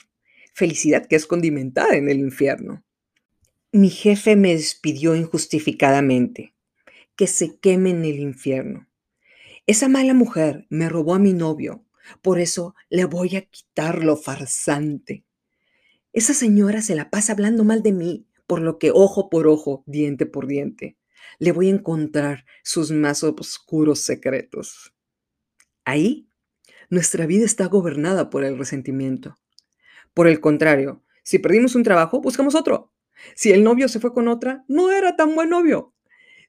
Felicidad 0.54 1.06
que 1.06 1.18
es 1.18 1.26
condimentada 1.26 1.98
en 1.98 2.10
el 2.10 2.20
infierno. 2.20 2.86
Mi 3.72 3.90
jefe 3.90 4.36
me 4.36 4.54
despidió 4.54 5.16
injustificadamente. 5.16 6.56
Que 7.16 7.28
se 7.28 7.58
queme 7.60 7.92
en 7.92 8.06
el 8.06 8.20
infierno. 8.20 8.88
Esa 9.68 9.88
mala 9.88 10.14
mujer 10.14 10.66
me 10.70 10.90
robó 10.90 11.16
a 11.16 11.20
mi 11.20 11.34
novio. 11.34 11.86
Por 12.22 12.40
eso 12.40 12.76
le 12.90 13.06
voy 13.06 13.36
a 13.36 13.42
quitar 13.42 14.04
lo 14.04 14.16
farsante. 14.18 15.26
Esa 16.14 16.34
señora 16.34 16.82
se 16.82 16.96
la 16.96 17.10
pasa 17.10 17.34
hablando 17.34 17.64
mal 17.64 17.84
de 17.84 17.92
mí, 17.92 18.26
por 18.48 18.62
lo 18.62 18.80
que 18.80 18.92
ojo 18.92 19.30
por 19.30 19.48
ojo, 19.48 19.84
diente 19.86 20.26
por 20.26 20.48
diente 20.48 20.98
le 21.38 21.52
voy 21.52 21.68
a 21.68 21.74
encontrar 21.74 22.46
sus 22.64 22.92
más 22.92 23.24
oscuros 23.24 24.00
secretos. 24.00 24.94
Ahí, 25.86 26.28
nuestra 26.90 27.26
vida 27.26 27.46
está 27.46 27.68
gobernada 27.68 28.30
por 28.30 28.44
el 28.44 28.58
resentimiento. 28.58 29.38
Por 30.14 30.28
el 30.28 30.40
contrario, 30.40 31.04
si 31.24 31.40
perdimos 31.40 31.76
un 31.76 31.84
trabajo, 31.84 32.22
buscamos 32.22 32.56
otro. 32.56 32.92
Si 33.36 33.52
el 33.52 33.64
novio 33.64 33.88
se 33.88 34.00
fue 34.00 34.14
con 34.14 34.28
otra, 34.28 34.64
no 34.68 34.92
era 34.92 35.16
tan 35.16 35.36
buen 35.36 35.50
novio. 35.50 35.94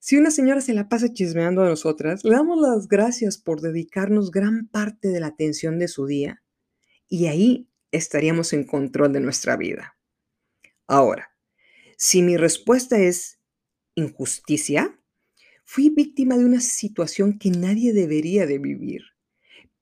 Si 0.00 0.16
una 0.16 0.30
señora 0.30 0.60
se 0.60 0.72
la 0.72 0.88
pasa 0.88 1.12
chismeando 1.12 1.62
a 1.62 1.68
nosotras, 1.68 2.24
le 2.24 2.30
damos 2.30 2.58
las 2.60 2.88
gracias 2.88 3.36
por 3.36 3.60
dedicarnos 3.60 4.30
gran 4.30 4.66
parte 4.68 5.08
de 5.08 5.20
la 5.20 5.26
atención 5.26 5.78
de 5.78 5.88
su 5.88 6.06
día. 6.06 6.42
Y 7.08 7.26
ahí 7.26 7.68
estaríamos 7.92 8.52
en 8.52 8.64
control 8.64 9.12
de 9.12 9.20
nuestra 9.20 9.56
vida. 9.56 9.98
Ahora, 10.86 11.30
si 11.98 12.22
mi 12.22 12.38
respuesta 12.38 12.98
es 12.98 13.40
injusticia, 13.94 14.98
fui 15.64 15.90
víctima 15.90 16.38
de 16.38 16.46
una 16.46 16.60
situación 16.60 17.38
que 17.38 17.50
nadie 17.50 17.92
debería 17.92 18.46
de 18.46 18.58
vivir. 18.58 19.02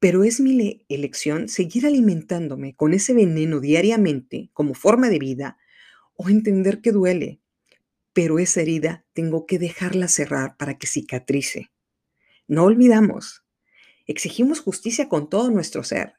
Pero 0.00 0.24
es 0.24 0.40
mi 0.40 0.84
elección 0.88 1.48
seguir 1.48 1.86
alimentándome 1.86 2.74
con 2.74 2.92
ese 2.92 3.14
veneno 3.14 3.60
diariamente 3.60 4.50
como 4.52 4.74
forma 4.74 5.08
de 5.10 5.18
vida 5.20 5.57
o 6.18 6.28
entender 6.28 6.82
que 6.82 6.92
duele. 6.92 7.40
Pero 8.12 8.38
esa 8.38 8.60
herida 8.60 9.06
tengo 9.14 9.46
que 9.46 9.58
dejarla 9.58 10.08
cerrar 10.08 10.58
para 10.58 10.76
que 10.76 10.86
cicatrice. 10.86 11.70
No 12.46 12.64
olvidamos, 12.64 13.44
Exigimos 14.08 14.60
justicia 14.60 15.06
con 15.10 15.28
todo 15.28 15.50
nuestro 15.50 15.84
ser. 15.84 16.14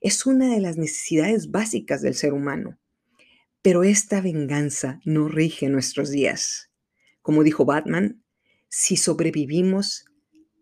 Es 0.00 0.26
una 0.26 0.52
de 0.52 0.60
las 0.60 0.76
necesidades 0.76 1.52
básicas 1.52 2.02
del 2.02 2.14
ser 2.14 2.32
humano. 2.32 2.80
Pero 3.62 3.84
esta 3.84 4.20
venganza 4.20 5.00
no 5.04 5.28
rige 5.28 5.68
nuestros 5.68 6.10
días. 6.10 6.72
Como 7.22 7.44
dijo 7.44 7.64
Batman, 7.64 8.24
si 8.68 8.96
sobrevivimos 8.96 10.06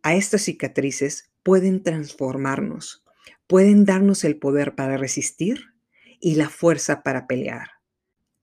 a 0.03 0.15
estas 0.15 0.43
cicatrices, 0.43 1.33
pueden 1.43 1.83
transformarnos, 1.83 3.03
pueden 3.47 3.87
darnos 3.87 4.25
el 4.25 4.39
poder 4.39 4.75
para 4.75 4.99
resistir 4.99 5.73
y 6.21 6.35
la 6.35 6.51
fuerza 6.51 7.03
para 7.03 7.27
pelear. 7.27 7.78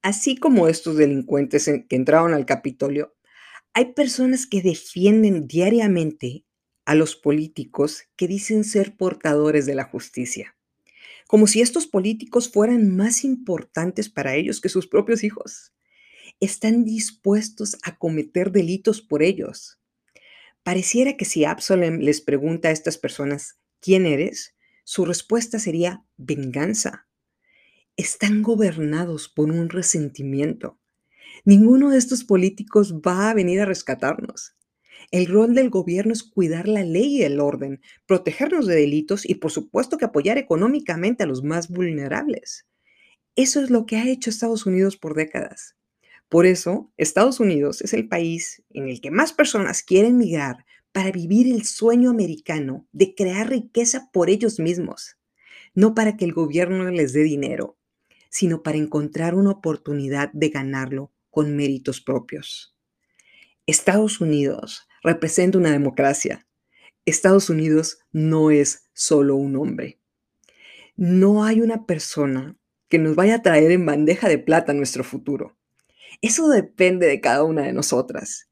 Así 0.06 0.38
como 0.38 0.68
estos 0.68 0.98
delincuentes 0.98 1.66
que 1.66 1.96
entraron 1.96 2.36
al 2.36 2.46
Capitolio, 2.46 3.16
hay 3.74 3.94
personas 3.94 4.46
que 4.46 4.62
defienden 4.62 5.48
diariamente 5.48 6.46
a 6.86 6.94
los 6.94 7.16
políticos 7.16 8.04
que 8.16 8.28
dicen 8.28 8.66
ser 8.66 8.98
portadores 8.98 9.66
de 9.66 9.74
la 9.74 9.86
justicia, 9.86 10.56
como 11.26 11.48
si 11.48 11.62
estos 11.62 11.88
políticos 11.88 12.52
fueran 12.52 12.96
más 12.96 13.24
importantes 13.24 14.08
para 14.08 14.36
ellos 14.36 14.62
que 14.62 14.70
sus 14.70 14.86
propios 14.86 15.24
hijos. 15.24 15.74
Están 16.40 16.86
dispuestos 16.86 17.76
a 17.82 17.98
cometer 17.98 18.52
delitos 18.52 19.02
por 19.02 19.24
ellos. 19.24 19.80
Pareciera 20.62 21.18
que 21.18 21.26
si 21.26 21.46
Absalom 21.46 21.98
les 21.98 22.22
pregunta 22.22 22.68
a 22.68 22.74
estas 22.74 23.00
personas, 23.00 23.58
¿quién 23.80 24.06
eres? 24.06 24.54
Su 24.84 25.04
respuesta 25.04 25.58
sería 25.58 26.06
venganza. 26.16 27.08
Están 27.98 28.42
gobernados 28.42 29.30
por 29.30 29.50
un 29.50 29.70
resentimiento. 29.70 30.78
Ninguno 31.46 31.92
de 31.92 31.98
estos 31.98 32.26
políticos 32.26 32.96
va 32.96 33.30
a 33.30 33.34
venir 33.34 33.62
a 33.62 33.66
rescatarnos. 33.66 34.58
El 35.12 35.28
rol 35.28 35.56
del 35.56 35.70
gobierno 35.70 36.12
es 36.12 36.22
cuidar 36.22 36.68
la 36.68 36.84
ley 36.84 37.20
y 37.20 37.24
el 37.24 37.40
orden, 37.40 37.80
protegernos 38.06 38.68
de 38.68 38.76
delitos 38.76 39.26
y 39.26 39.36
por 39.36 39.52
supuesto 39.52 39.98
que 39.98 40.04
apoyar 40.04 40.38
económicamente 40.38 41.24
a 41.24 41.26
los 41.26 41.42
más 41.42 41.70
vulnerables. 41.70 42.68
Eso 43.38 43.64
es 43.64 43.70
lo 43.70 43.86
que 43.86 43.96
ha 43.96 44.10
hecho 44.10 44.30
Estados 44.30 44.66
Unidos 44.66 44.98
por 44.98 45.16
décadas. 45.16 45.78
Por 46.28 46.46
eso, 46.46 46.92
Estados 46.98 47.40
Unidos 47.40 47.82
es 47.82 47.94
el 47.94 48.10
país 48.10 48.62
en 48.72 48.90
el 48.90 49.00
que 49.00 49.10
más 49.10 49.32
personas 49.32 49.84
quieren 49.84 50.18
migrar 50.18 50.66
para 50.92 51.12
vivir 51.12 51.48
el 51.48 51.64
sueño 51.64 52.10
americano 52.10 52.86
de 52.92 53.16
crear 53.16 53.50
riqueza 53.50 54.10
por 54.12 54.30
ellos 54.30 54.60
mismos, 54.60 55.16
no 55.74 55.96
para 55.96 56.18
que 56.18 56.26
el 56.26 56.34
gobierno 56.34 56.90
les 56.92 57.14
dé 57.14 57.24
dinero, 57.24 57.75
sino 58.36 58.64
para 58.64 58.78
encontrar 58.78 59.34
una 59.34 59.52
oportunidad 59.52 60.30
de 60.34 60.50
ganarlo 60.50 61.14
con 61.32 61.56
méritos 61.56 62.02
propios. 62.02 62.76
Estados 63.66 64.20
Unidos 64.20 64.90
representa 65.02 65.58
una 65.58 65.72
democracia. 65.72 66.46
Estados 67.06 67.50
Unidos 67.50 68.00
no 68.12 68.52
es 68.52 68.90
solo 68.92 69.38
un 69.38 69.56
hombre. 69.56 70.02
No 70.98 71.46
hay 71.46 71.62
una 71.62 71.86
persona 71.86 72.58
que 72.90 73.00
nos 73.00 73.16
vaya 73.16 73.36
a 73.36 73.42
traer 73.42 73.72
en 73.72 73.86
bandeja 73.86 74.28
de 74.28 74.38
plata 74.38 74.74
nuestro 74.74 75.06
futuro. 75.06 75.58
Eso 76.22 76.50
depende 76.50 77.08
de 77.08 77.22
cada 77.22 77.46
una 77.46 77.62
de 77.62 77.72
nosotras. 77.72 78.50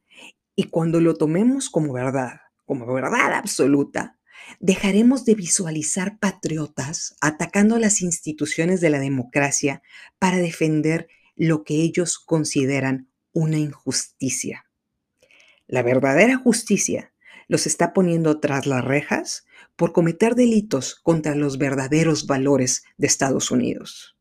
Y 0.56 0.70
cuando 0.70 1.02
lo 1.02 1.16
tomemos 1.16 1.70
como 1.70 1.92
verdad, 1.92 2.40
como 2.64 2.86
verdad 2.86 3.34
absoluta, 3.34 4.18
dejaremos 4.60 5.26
de 5.26 5.36
visualizar 5.36 6.20
patriotas 6.20 7.16
atacando 7.22 7.80
las 7.80 8.02
instituciones 8.02 8.82
de 8.82 8.90
la 8.90 9.00
democracia 9.00 9.82
para 10.20 10.38
defender 10.38 11.08
lo 11.36 11.64
que 11.64 11.76
ellos 11.76 12.20
consideran 12.20 13.10
una 13.32 13.58
injusticia. 13.58 14.66
La 15.68 15.82
verdadera 15.82 16.38
justicia 16.38 17.14
los 17.48 17.68
está 17.68 17.94
poniendo 17.94 18.40
tras 18.40 18.66
las 18.66 18.84
rejas 18.84 19.46
por 19.76 19.92
cometer 19.92 20.36
delitos 20.36 20.96
contra 20.96 21.36
los 21.36 21.58
verdaderos 21.58 22.28
valores 22.28 22.84
de 22.98 23.08
Estados 23.08 23.52
Unidos. 23.52 24.18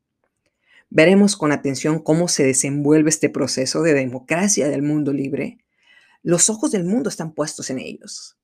Veremos 0.90 1.36
con 1.36 1.52
atención 1.52 2.00
cómo 2.00 2.28
se 2.28 2.44
desenvuelve 2.44 3.10
este 3.10 3.30
proceso 3.30 3.82
de 3.82 3.94
democracia 3.94 4.68
del 4.68 4.82
mundo 4.82 5.12
libre. 5.12 5.58
Los 6.22 6.50
ojos 6.50 6.70
del 6.70 6.84
mundo 6.84 7.08
están 7.08 7.32
puestos 7.32 7.70
en 7.70 7.78
ellos. 7.78 8.36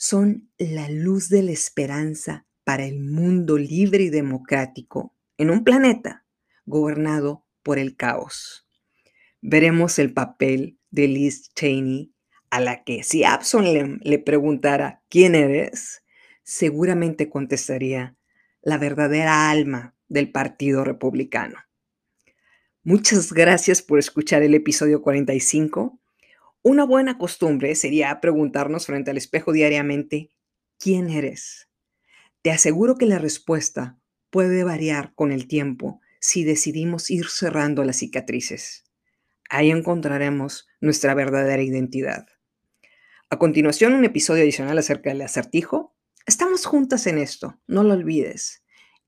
Son 0.00 0.48
la 0.58 0.88
luz 0.88 1.28
de 1.28 1.42
la 1.42 1.50
esperanza 1.50 2.46
para 2.62 2.84
el 2.84 3.00
mundo 3.00 3.58
libre 3.58 4.04
y 4.04 4.10
democrático 4.10 5.12
en 5.36 5.50
un 5.50 5.64
planeta 5.64 6.24
gobernado 6.66 7.44
por 7.64 7.80
el 7.80 7.96
caos. 7.96 8.64
Veremos 9.40 9.98
el 9.98 10.14
papel 10.14 10.78
de 10.92 11.08
Liz 11.08 11.52
Cheney 11.52 12.14
a 12.48 12.60
la 12.60 12.84
que 12.84 13.02
si 13.02 13.24
Absalom 13.24 13.98
le, 14.00 14.20
preguntara 14.20 15.02
quién 15.08 15.34
eres, 15.34 16.04
seguramente 16.44 17.28
contestaría 17.28 18.16
la 18.62 18.78
verdadera 18.78 19.50
alma 19.50 19.96
del 20.06 20.30
Partido 20.30 20.84
Republicano. 20.84 21.58
Muchas 22.84 23.32
gracias 23.32 23.82
por 23.82 23.98
escuchar 23.98 24.44
el 24.44 24.54
episodio 24.54 25.02
45. 25.02 26.00
Una 26.68 26.84
buena 26.84 27.16
costumbre 27.16 27.74
sería 27.76 28.20
preguntarnos 28.20 28.84
frente 28.84 29.10
al 29.10 29.16
espejo 29.16 29.52
diariamente, 29.52 30.34
¿quién 30.78 31.08
eres? 31.08 31.70
Te 32.42 32.50
aseguro 32.50 32.96
que 32.96 33.06
la 33.06 33.16
respuesta 33.18 33.98
puede 34.28 34.64
variar 34.64 35.14
con 35.14 35.32
el 35.32 35.48
tiempo 35.48 36.02
si 36.20 36.44
decidimos 36.44 37.10
ir 37.10 37.30
cerrando 37.30 37.84
las 37.84 37.96
cicatrices. 37.96 38.84
Ahí 39.48 39.70
encontraremos 39.70 40.68
nuestra 40.78 41.14
verdadera 41.14 41.62
identidad. 41.62 42.26
A 43.30 43.38
continuación, 43.38 43.94
un 43.94 44.04
episodio 44.04 44.42
adicional 44.42 44.76
acerca 44.76 45.08
del 45.08 45.22
acertijo. 45.22 45.96
Estamos 46.26 46.66
juntas 46.66 47.06
en 47.06 47.16
esto, 47.16 47.58
no 47.66 47.82
lo 47.82 47.94
olvides. 47.94 48.62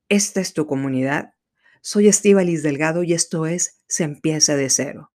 Esta 0.09 0.41
es 0.41 0.55
tu 0.55 0.67
comunidad. 0.67 1.35
Soy 1.83 2.09
Estíbalis 2.09 2.63
Delgado 2.63 3.03
y 3.03 3.13
esto 3.13 3.45
es 3.45 3.83
Se 3.87 4.05
empieza 4.05 4.57
de 4.57 4.71
cero. 4.71 5.09